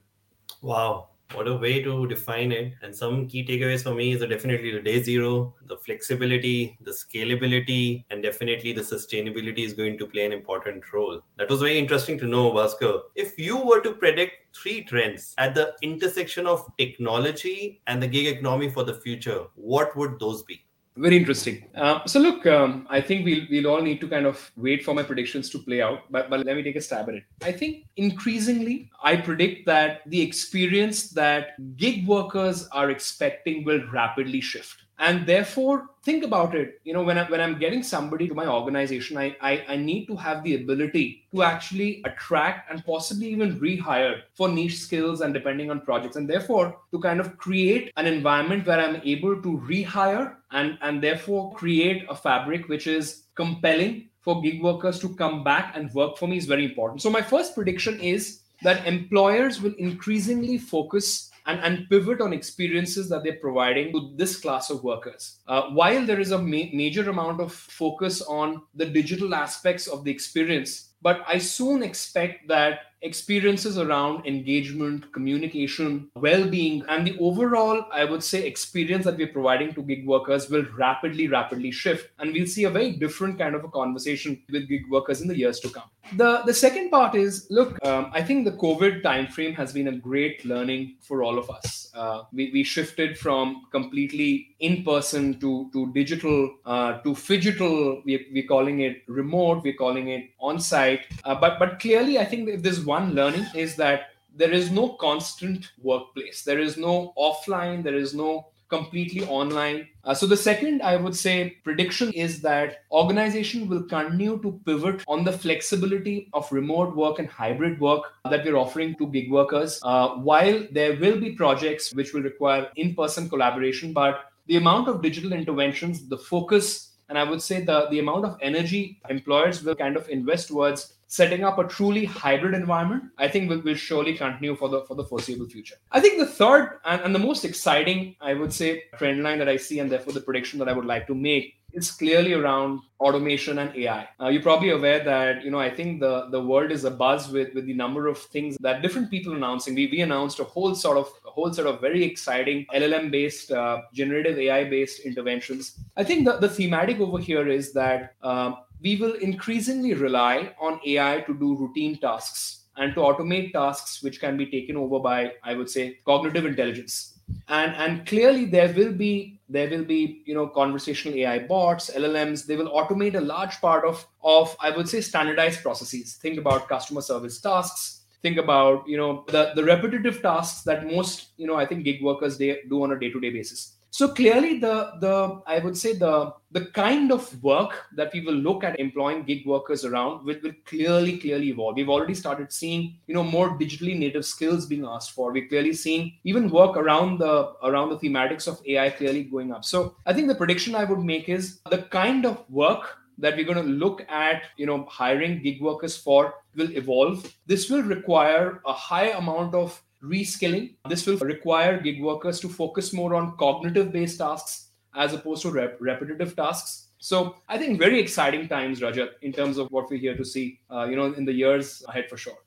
Wow 0.62 1.10
what 1.34 1.48
a 1.48 1.56
way 1.56 1.82
to 1.82 2.08
define 2.08 2.52
it. 2.52 2.74
And 2.82 2.96
some 2.96 3.28
key 3.28 3.46
takeaways 3.46 3.84
for 3.84 3.94
me 3.94 4.12
is 4.14 4.22
definitely 4.22 4.72
the 4.72 4.82
day 4.82 5.02
zero, 5.02 5.54
the 5.68 5.78
flexibility, 5.78 6.78
the 6.82 6.92
scalability, 6.92 8.04
and 8.10 8.22
definitely 8.22 8.74
the 8.74 8.82
sustainability 8.82 9.60
is 9.60 9.74
going 9.74 9.98
to 9.98 10.08
play 10.08 10.26
an 10.26 10.32
important 10.32 10.92
role. 10.94 11.22
That 11.38 11.50
was 11.50 11.60
very 11.62 11.78
interesting 11.78 12.18
to 12.20 12.26
know, 12.26 12.52
Bhaskar. 12.52 13.02
If 13.16 13.38
you 13.38 13.58
were 13.58 13.82
to 13.82 13.94
predict 13.94 14.56
three 14.56 14.84
trends 14.84 15.34
at 15.38 15.56
the 15.56 15.74
intersection 15.82 16.46
of 16.48 16.70
technology 16.78 17.82
and 17.88 18.02
the 18.02 18.08
gig 18.08 18.28
economy 18.28 18.70
for 18.70 18.84
the 18.84 18.94
future, 18.94 19.46
what 19.56 19.96
would 19.98 20.20
those 20.20 20.44
be? 20.44 20.66
Very 20.96 21.18
interesting. 21.18 21.66
Uh, 21.74 22.06
so 22.06 22.20
look, 22.20 22.46
um, 22.46 22.86
I 22.88 23.02
think 23.02 23.26
we'll 23.26 23.46
we'll 23.50 23.68
all 23.68 23.82
need 23.82 24.00
to 24.02 24.08
kind 24.08 24.28
of 24.28 24.52
wait 24.56 24.86
for 24.86 24.94
my 24.94 25.02
predictions 25.02 25.50
to 25.50 25.60
play 25.60 25.82
out, 25.82 26.02
but 26.12 26.30
but 26.30 26.46
let 26.46 26.56
me 26.56 26.62
take 26.62 26.76
a 26.76 26.82
stab 26.82 27.10
at 27.10 27.16
it. 27.16 27.24
I 27.42 27.52
think 27.52 27.86
increasingly, 27.98 28.92
I 29.04 29.16
predict 29.16 29.66
that 29.66 30.02
the 30.06 30.22
experience 30.22 31.10
that 31.12 31.58
gig 31.78 32.06
workers 32.08 32.68
are 32.72 32.92
expecting 32.92 33.64
will 33.64 33.82
rapidly 33.92 34.40
shift 34.40 34.83
and 35.00 35.26
therefore 35.26 35.90
think 36.04 36.24
about 36.24 36.56
it. 36.56 36.80
You 36.84 36.94
know 36.94 37.04
when, 37.04 37.18
I, 37.18 37.30
when 37.30 37.42
i'm 37.42 37.60
getting 37.60 37.84
somebody 37.84 38.28
to 38.28 38.34
my 38.34 38.48
organization 38.48 39.18
I, 39.18 39.36
I, 39.42 39.66
I 39.70 39.76
need 39.76 40.06
to 40.08 40.16
have 40.16 40.44
the 40.44 40.56
ability 40.56 41.26
to 41.34 41.44
actually 41.44 42.02
attract 42.06 42.72
and 42.72 42.86
possibly 42.86 43.28
even 43.28 43.60
rehire 43.60 44.22
for 44.34 44.50
niche 44.50 44.80
skills 44.80 45.22
and 45.22 45.34
depending 45.34 45.72
on 45.72 45.82
projects. 45.82 46.16
And 46.16 46.30
therefore 46.30 46.78
to 46.92 47.00
kind 47.00 47.20
of 47.20 47.38
create 47.38 47.92
an 47.98 48.06
environment 48.06 48.68
where 48.68 48.80
i'm 48.80 49.02
able 49.04 49.42
to 49.42 49.58
rehire 49.60 50.36
and 50.52 50.78
and 50.82 51.02
therefore 51.02 51.54
create 51.54 52.06
a 52.10 52.16
fabric 52.16 52.68
which 52.68 52.88
is 52.88 53.24
compelling 53.36 54.10
for 54.24 54.42
gig 54.42 54.64
workers 54.64 55.00
to 55.00 55.14
come 55.16 55.44
back 55.44 55.76
and 55.76 55.94
work 55.94 56.18
for 56.18 56.28
me 56.28 56.38
is 56.38 56.46
very 56.46 56.64
important. 56.64 57.02
So 57.02 57.10
my 57.10 57.22
first 57.22 57.56
prediction 57.56 58.00
is 58.00 58.40
that 58.62 58.88
employers 58.88 59.62
will 59.62 59.74
increasingly 59.78 60.58
focus 60.58 61.30
and, 61.46 61.60
and 61.60 61.90
pivot 61.90 62.22
on 62.22 62.34
experiences 62.34 63.10
that 63.10 63.24
they're 63.24 63.38
providing 63.38 63.92
to 63.92 64.14
this 64.16 64.38
class 64.38 64.70
of 64.70 64.84
workers. 64.84 65.40
Uh, 65.48 65.64
while 65.70 66.06
there 66.06 66.20
is 66.20 66.32
a 66.32 66.38
ma- 66.38 66.72
major 66.74 67.10
amount 67.10 67.42
of 67.42 67.54
focus 67.54 68.22
on 68.22 68.62
the 68.76 68.86
digital 68.86 69.36
aspects 69.36 69.88
of 69.88 70.04
the 70.04 70.12
experience, 70.12 70.94
but 71.02 71.24
I 71.28 71.38
soon 71.38 71.84
expect 71.84 72.48
that 72.48 72.80
experiences 73.04 73.78
around 73.78 74.26
engagement, 74.26 75.12
communication, 75.14 76.10
well 76.16 76.48
being, 76.48 76.84
and 76.90 77.06
the 77.06 77.18
overall, 77.20 77.86
I 77.92 78.06
would 78.06 78.24
say, 78.24 78.46
experience 78.48 79.06
that 79.06 79.18
we're 79.18 79.28
providing 79.28 79.74
to 79.76 79.84
gig 79.84 80.08
workers 80.08 80.50
will 80.50 80.66
rapidly, 80.78 81.28
rapidly 81.28 81.72
shift. 81.72 82.10
And 82.20 82.34
we'll 82.34 82.48
see 82.48 82.64
a 82.64 82.70
very 82.70 82.92
different 82.92 83.38
kind 83.38 83.56
of 83.56 83.64
a 83.64 83.70
conversation 83.70 84.42
with 84.52 84.68
gig 84.68 84.90
workers 84.90 85.22
in 85.22 85.28
the 85.28 85.38
years 85.38 85.60
to 85.62 85.70
come. 85.70 85.90
The, 86.14 86.44
the 86.46 86.54
second 86.54 86.90
part 86.90 87.16
is 87.16 87.48
look, 87.50 87.84
um, 87.86 88.12
I 88.14 88.22
think 88.22 88.46
the 88.46 88.52
COVID 88.52 89.02
timeframe 89.04 89.56
has 89.56 89.72
been 89.72 89.88
a 89.88 89.96
great 89.96 90.44
learning 90.46 90.98
for 91.02 91.24
all 91.24 91.38
of 91.38 91.50
us. 91.50 91.90
Uh, 91.96 92.24
we, 92.34 92.52
we 92.52 92.64
shifted 92.64 93.18
from 93.18 93.68
completely 93.72 94.56
in 94.60 94.84
person 94.84 95.40
to, 95.40 95.70
to 95.74 95.92
digital 95.94 96.56
uh, 96.66 97.00
to 97.02 97.12
phygital. 97.12 98.04
We, 98.06 98.28
we're 98.34 98.48
calling 98.48 98.82
it 98.82 99.04
remote, 99.08 99.64
we're 99.64 99.74
calling 99.74 100.10
it 100.10 100.30
on 100.40 100.60
site. 100.60 101.02
Uh, 101.24 101.36
but, 101.36 101.58
but 101.58 101.80
clearly, 101.80 102.20
I 102.20 102.26
think 102.26 102.50
if 102.50 102.62
there's 102.62 102.84
one 102.94 103.14
learning 103.20 103.46
is 103.66 103.76
that 103.84 104.00
there 104.36 104.52
is 104.52 104.72
no 104.72 104.90
constant 105.06 105.72
workplace. 105.82 106.44
There 106.44 106.60
is 106.60 106.76
no 106.78 107.14
offline. 107.18 107.84
There 107.84 108.02
is 108.06 108.14
no 108.14 108.48
completely 108.74 109.24
online. 109.28 109.88
Uh, 110.04 110.14
so 110.20 110.26
the 110.26 110.38
second, 110.38 110.82
I 110.82 110.96
would 110.96 111.16
say, 111.16 111.36
prediction 111.64 112.12
is 112.14 112.42
that 112.42 112.78
organization 112.92 113.68
will 113.70 113.84
continue 113.84 114.40
to 114.46 114.60
pivot 114.66 115.04
on 115.08 115.24
the 115.24 115.32
flexibility 115.32 116.30
of 116.34 116.52
remote 116.52 116.96
work 116.96 117.20
and 117.20 117.28
hybrid 117.28 117.80
work 117.80 118.04
that 118.32 118.44
we're 118.46 118.58
offering 118.58 118.96
to 118.96 119.08
gig 119.08 119.32
workers. 119.32 119.80
Uh, 119.84 120.10
while 120.30 120.66
there 120.72 120.96
will 121.04 121.20
be 121.20 121.32
projects 121.44 121.94
which 121.94 122.14
will 122.14 122.24
require 122.24 122.70
in-person 122.76 123.30
collaboration, 123.30 123.94
but 123.94 124.26
the 124.48 124.58
amount 124.58 124.90
of 124.90 125.02
digital 125.02 125.34
interventions, 125.34 126.08
the 126.10 126.18
focus 126.18 126.93
and 127.10 127.18
I 127.18 127.24
would 127.24 127.42
say 127.42 127.64
the, 127.64 127.88
the 127.90 128.00
amount 128.00 128.26
of 128.26 128.38
energy 128.42 129.00
employers 129.10 129.64
will 129.64 129.76
kind 129.76 129.98
of 129.98 130.08
invest 130.10 130.48
towards 130.48 130.94
setting 131.08 131.44
up 131.44 131.60
a 131.60 131.64
truly 131.66 132.06
hybrid 132.06 132.56
environment, 132.56 133.04
I 133.20 133.28
think 133.28 133.50
will, 133.50 133.62
will 133.62 133.76
surely 133.76 134.16
continue 134.16 134.56
for 134.56 134.68
the 134.68 134.82
for 134.86 134.96
the 134.96 135.04
foreseeable 135.04 135.48
future. 135.48 135.76
I 135.92 136.00
think 136.00 136.18
the 136.18 136.26
third 136.26 136.80
and, 136.86 137.02
and 137.02 137.14
the 137.14 137.20
most 137.20 137.46
exciting, 137.46 138.16
I 138.20 138.34
would 138.34 138.52
say, 138.52 138.84
trend 138.98 139.22
line 139.22 139.40
that 139.40 139.50
I 139.50 139.58
see, 139.58 139.80
and 139.80 139.92
therefore 139.92 140.14
the 140.14 140.22
prediction 140.22 140.60
that 140.60 140.70
I 140.70 140.74
would 140.74 140.86
like 140.86 141.06
to 141.08 141.16
make 141.16 141.56
is 141.74 141.92
clearly 141.92 142.34
around 142.34 142.82
automation 143.00 143.60
and 143.60 143.76
AI. 143.76 144.08
Uh, 144.20 144.28
you're 144.28 144.42
probably 144.42 144.70
aware 144.70 145.04
that 145.04 145.44
you 145.44 145.52
know 145.52 145.60
I 145.60 145.70
think 145.70 146.00
the 146.00 146.28
the 146.30 146.42
world 146.42 146.72
is 146.72 146.84
abuzz 146.84 147.32
with 147.32 147.54
with 147.54 147.66
the 147.66 147.74
number 147.74 148.08
of 148.08 148.18
things 148.18 148.58
that 148.62 148.82
different 148.82 149.10
people 149.12 149.34
announcing. 149.34 149.76
We 149.76 149.88
we 149.92 150.02
announced 150.02 150.40
a 150.40 150.44
whole 150.44 150.76
sort 150.76 150.98
of 150.98 151.08
a 151.26 151.32
whole 151.32 151.54
sort 151.54 151.68
of 151.68 151.82
very 151.82 152.04
exciting 152.04 152.66
LLM 152.74 153.12
based 153.12 153.52
uh, 153.52 153.82
generative 153.94 154.38
AI 154.38 154.64
based 154.70 155.00
interventions. 155.02 155.80
I 155.98 156.04
think 156.04 156.26
the 156.26 156.38
the 156.38 156.50
thematic 156.50 157.00
over 157.00 157.20
here 157.20 157.48
is 157.48 157.74
that. 157.74 158.16
Uh, 158.22 158.54
we 158.84 158.98
will 158.98 159.14
increasingly 159.14 159.94
rely 159.94 160.54
on 160.60 160.78
AI 160.86 161.22
to 161.22 161.34
do 161.34 161.56
routine 161.56 161.98
tasks 162.00 162.66
and 162.76 162.94
to 162.94 163.02
automate 163.02 163.54
tasks 163.54 164.02
which 164.04 164.20
can 164.20 164.36
be 164.38 164.46
taken 164.46 164.76
over 164.76 165.00
by, 165.00 165.32
I 165.44 165.56
would 165.56 165.70
say, 165.70 166.00
cognitive 166.06 166.46
intelligence. 166.46 167.13
And 167.48 167.76
and 167.76 168.08
clearly 168.08 168.46
there 168.46 168.74
will 168.74 168.94
be 168.94 169.42
there 169.50 169.70
will 169.70 169.84
be 169.84 170.24
you 170.26 170.34
know 170.34 170.48
conversational 170.48 171.18
AI 171.18 171.40
bots, 171.40 171.90
LLMs. 171.90 172.46
They 172.46 172.56
will 172.56 172.70
automate 172.70 173.16
a 173.16 173.22
large 173.22 173.60
part 173.60 173.86
of 173.86 174.06
of 174.24 174.56
I 174.60 174.70
would 174.70 174.88
say 174.88 175.02
standardized 175.02 175.62
processes. 175.62 176.16
Think 176.16 176.38
about 176.38 176.70
customer 176.70 177.02
service 177.02 177.40
tasks. 177.42 178.02
Think 178.22 178.38
about 178.38 178.88
you 178.88 178.98
know 178.98 179.26
the 179.28 179.52
the 179.56 179.64
repetitive 179.64 180.22
tasks 180.22 180.64
that 180.64 180.86
most 180.88 181.32
you 181.38 181.46
know 181.48 181.56
I 181.56 181.66
think 181.66 181.84
gig 181.84 182.02
workers 182.02 182.38
they 182.38 182.62
do 182.70 182.84
on 182.84 182.92
a 182.94 183.00
day 183.00 183.12
to 183.12 183.20
day 183.20 183.30
basis 183.30 183.73
so 183.94 184.08
clearly, 184.08 184.58
the 184.58 184.94
the 185.02 185.44
I 185.46 185.60
would 185.60 185.78
say 185.78 185.94
the 185.94 186.34
the 186.50 186.66
kind 186.78 187.12
of 187.12 187.44
work 187.44 187.74
that 187.96 188.12
we 188.12 188.22
will 188.22 188.34
look 188.34 188.64
at 188.64 188.80
employing 188.80 189.22
gig 189.22 189.46
workers 189.46 189.86
around 189.86 190.26
will, 190.26 190.40
will 190.42 190.56
clearly 190.66 191.20
clearly 191.20 191.50
evolve. 191.50 191.76
We've 191.76 191.92
already 191.96 192.16
started 192.16 192.52
seeing 192.52 192.96
you 193.06 193.14
know 193.14 193.22
more 193.22 193.56
digitally 193.60 193.96
native 193.96 194.26
skills 194.26 194.66
being 194.66 194.84
asked 194.84 195.12
for. 195.12 195.32
We're 195.32 195.48
clearly 195.48 195.74
seeing 195.74 196.18
even 196.24 196.50
work 196.50 196.76
around 196.76 197.20
the 197.20 197.54
around 197.62 197.90
the 197.90 198.00
thematics 198.00 198.48
of 198.48 198.60
AI 198.66 198.90
clearly 198.90 199.26
going 199.26 199.52
up. 199.52 199.64
So 199.64 199.96
I 200.08 200.14
think 200.14 200.28
the 200.28 200.42
prediction 200.42 200.74
I 200.74 200.86
would 200.86 201.06
make 201.14 201.30
is 201.30 201.60
the 201.70 201.84
kind 201.84 202.26
of 202.26 202.44
work 202.50 202.98
that 203.20 203.36
we're 203.36 203.46
going 203.46 203.64
to 203.64 203.74
look 203.86 204.04
at 204.10 204.42
you 204.58 204.66
know 204.66 204.88
hiring 204.90 205.44
gig 205.44 205.62
workers 205.62 205.96
for 205.96 206.34
will 206.56 206.76
evolve 206.76 207.32
this 207.46 207.70
will 207.70 207.84
require 207.84 208.60
a 208.66 208.74
high 208.74 209.10
amount 209.10 209.54
of 209.54 209.80
reskilling. 210.04 210.76
This 210.88 211.06
will 211.06 211.18
require 211.18 211.80
gig 211.80 212.02
workers 212.02 212.40
to 212.42 212.50
focus 212.50 212.94
more 212.94 213.16
on 213.16 213.38
cognitive 213.38 213.92
based 213.92 214.20
tasks 214.20 214.70
as 214.96 215.14
opposed 215.14 215.42
to 215.44 215.52
rep- 215.52 215.78
repetitive 215.80 216.36
tasks. 216.36 216.90
So 217.00 217.36
I 217.50 217.58
think 217.58 217.80
very 217.80 218.00
exciting 218.00 218.48
times, 218.48 218.80
Rajat, 218.80 219.10
in 219.22 219.34
terms 219.34 219.58
of 219.58 219.68
what 219.72 219.90
we're 219.90 220.00
here 220.00 220.16
to 220.16 220.24
see, 220.24 220.60
uh, 220.70 220.86
you 220.90 220.96
know, 220.96 221.14
in 221.14 221.26
the 221.26 221.34
years 221.34 221.84
ahead 221.88 222.10
for 222.10 222.18
sure. 222.18 222.38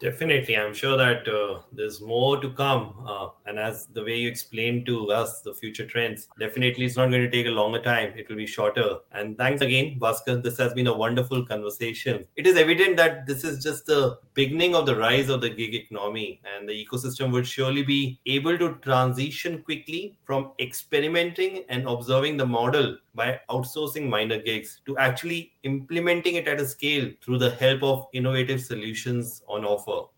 Definitely. 0.00 0.56
I'm 0.56 0.72
sure 0.72 0.96
that 0.96 1.28
uh, 1.28 1.60
there's 1.72 2.00
more 2.00 2.40
to 2.40 2.48
come. 2.48 2.94
Uh, 3.06 3.28
and 3.44 3.58
as 3.58 3.86
the 3.88 4.02
way 4.02 4.16
you 4.16 4.28
explained 4.30 4.86
to 4.86 5.12
us 5.12 5.42
the 5.42 5.52
future 5.52 5.86
trends, 5.86 6.26
definitely 6.38 6.86
it's 6.86 6.96
not 6.96 7.10
going 7.10 7.20
to 7.20 7.30
take 7.30 7.46
a 7.46 7.50
longer 7.50 7.82
time. 7.82 8.14
It 8.16 8.26
will 8.30 8.36
be 8.36 8.46
shorter. 8.46 8.96
And 9.12 9.36
thanks 9.36 9.60
again, 9.60 9.98
Bhaskar. 10.00 10.42
This 10.42 10.56
has 10.56 10.72
been 10.72 10.86
a 10.86 10.96
wonderful 10.96 11.44
conversation. 11.44 12.24
It 12.36 12.46
is 12.46 12.56
evident 12.56 12.96
that 12.96 13.26
this 13.26 13.44
is 13.44 13.62
just 13.62 13.84
the 13.84 14.18
beginning 14.32 14.74
of 14.74 14.86
the 14.86 14.96
rise 14.96 15.28
of 15.28 15.42
the 15.42 15.50
gig 15.50 15.74
economy, 15.74 16.40
and 16.56 16.66
the 16.66 16.72
ecosystem 16.72 17.30
would 17.32 17.46
surely 17.46 17.82
be 17.82 18.18
able 18.24 18.56
to 18.56 18.76
transition 18.76 19.62
quickly 19.62 20.16
from 20.24 20.52
experimenting 20.58 21.64
and 21.68 21.86
observing 21.86 22.38
the 22.38 22.46
model 22.46 22.96
by 23.14 23.40
outsourcing 23.50 24.08
minor 24.08 24.38
gigs 24.38 24.80
to 24.86 24.96
actually 24.98 25.52
implementing 25.62 26.36
it 26.36 26.48
at 26.48 26.60
a 26.60 26.66
scale 26.66 27.10
through 27.22 27.38
the 27.38 27.50
help 27.50 27.82
of 27.82 28.06
innovative 28.12 28.60
solutions 28.60 29.42
on 29.48 29.64
offer. 29.64 30.08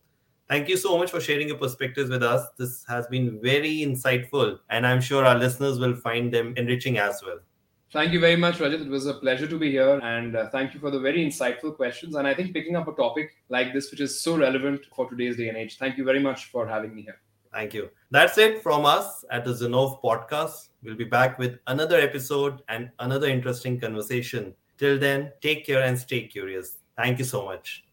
Thank 0.48 0.68
you 0.68 0.76
so 0.76 0.98
much 0.98 1.10
for 1.10 1.20
sharing 1.20 1.48
your 1.48 1.56
perspectives 1.56 2.10
with 2.10 2.22
us. 2.22 2.46
This 2.58 2.84
has 2.86 3.06
been 3.06 3.40
very 3.40 3.78
insightful, 3.78 4.58
and 4.68 4.86
I'm 4.86 5.00
sure 5.00 5.24
our 5.24 5.38
listeners 5.38 5.78
will 5.78 5.96
find 5.96 6.32
them 6.32 6.52
enriching 6.56 6.98
as 6.98 7.22
well. 7.24 7.38
Thank 7.92 8.12
you 8.12 8.20
very 8.20 8.36
much, 8.36 8.56
Rajat. 8.56 8.80
It 8.80 8.88
was 8.88 9.06
a 9.06 9.14
pleasure 9.14 9.46
to 9.46 9.58
be 9.58 9.70
here, 9.70 9.98
and 10.02 10.34
uh, 10.34 10.48
thank 10.50 10.72
you 10.74 10.80
for 10.80 10.90
the 10.90 10.98
very 10.98 11.24
insightful 11.24 11.76
questions. 11.76 12.16
And 12.16 12.26
I 12.26 12.34
think 12.34 12.54
picking 12.54 12.74
up 12.74 12.88
a 12.88 12.92
topic 12.92 13.32
like 13.50 13.72
this, 13.74 13.90
which 13.90 14.00
is 14.00 14.20
so 14.20 14.36
relevant 14.36 14.86
for 14.96 15.08
today's 15.08 15.36
day 15.36 15.48
and 15.48 15.58
age. 15.58 15.78
Thank 15.78 15.98
you 15.98 16.04
very 16.04 16.20
much 16.20 16.46
for 16.46 16.66
having 16.66 16.94
me 16.94 17.02
here. 17.02 17.20
Thank 17.52 17.74
you. 17.74 17.90
That's 18.10 18.38
it 18.38 18.62
from 18.62 18.86
us 18.86 19.26
at 19.30 19.44
the 19.44 19.52
Zinnov 19.52 20.02
podcast. 20.02 20.68
We'll 20.82 20.96
be 20.96 21.04
back 21.04 21.38
with 21.38 21.58
another 21.66 21.98
episode 21.98 22.62
and 22.68 22.90
another 22.98 23.28
interesting 23.28 23.78
conversation. 23.78 24.54
Till 24.78 24.98
then, 24.98 25.32
take 25.40 25.64
care 25.64 25.82
and 25.82 25.98
stay 25.98 26.26
curious. 26.26 26.78
Thank 26.96 27.18
you 27.18 27.24
so 27.24 27.44
much. 27.44 27.84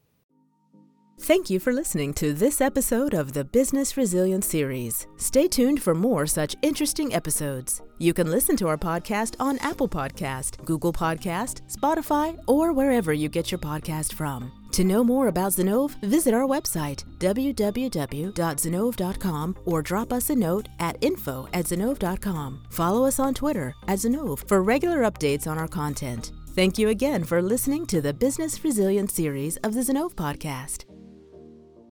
Thank 1.22 1.50
you 1.50 1.60
for 1.60 1.74
listening 1.74 2.14
to 2.14 2.34
this 2.34 2.62
episode 2.62 3.14
of 3.14 3.34
the 3.34 3.44
Business 3.44 3.98
Resilience 3.98 4.48
Series. 4.48 5.06
Stay 5.18 5.50
tuned 5.50 5.84
for 5.84 5.94
more 5.94 6.26
such 6.26 6.56
interesting 6.62 7.14
episodes. 7.14 7.82
You 7.98 8.14
can 8.14 8.32
listen 8.32 8.56
to 8.56 8.70
our 8.70 8.78
podcast 8.78 9.36
on 9.38 9.60
Apple 9.60 9.90
Podcast, 9.90 10.64
Google 10.64 10.94
Podcast, 10.94 11.62
Spotify, 11.70 12.40
or 12.48 12.72
wherever 12.72 13.12
you 13.12 13.28
get 13.28 13.52
your 13.52 13.60
podcast 13.60 14.14
from. 14.14 14.59
To 14.72 14.84
know 14.84 15.04
more 15.04 15.28
about 15.28 15.52
Zinnov, 15.54 16.00
visit 16.02 16.34
our 16.34 16.48
website, 16.48 17.04
www.zinnov.com, 17.18 19.56
or 19.66 19.82
drop 19.82 20.14
us 20.14 20.30
a 20.30 20.36
note 20.36 20.70
at 20.80 20.98
info 21.02 21.48
at 21.54 21.66
zinnov.com. 21.66 22.62
Follow 22.70 23.06
us 23.06 23.20
on 23.20 23.34
Twitter 23.34 23.76
at 23.88 23.98
Zinnov 24.00 24.48
for 24.48 24.62
regular 24.62 25.02
updates 25.02 25.48
on 25.48 25.58
our 25.58 25.68
content. 25.68 26.32
Thank 26.56 26.78
you 26.78 26.90
again 26.90 27.24
for 27.24 27.42
listening 27.42 27.86
to 27.88 28.02
the 28.02 28.14
Business 28.14 28.64
Resilience 28.64 29.14
series 29.14 29.58
of 29.58 29.74
the 29.74 29.82
Zinnov 29.82 30.14
podcast. 30.14 30.86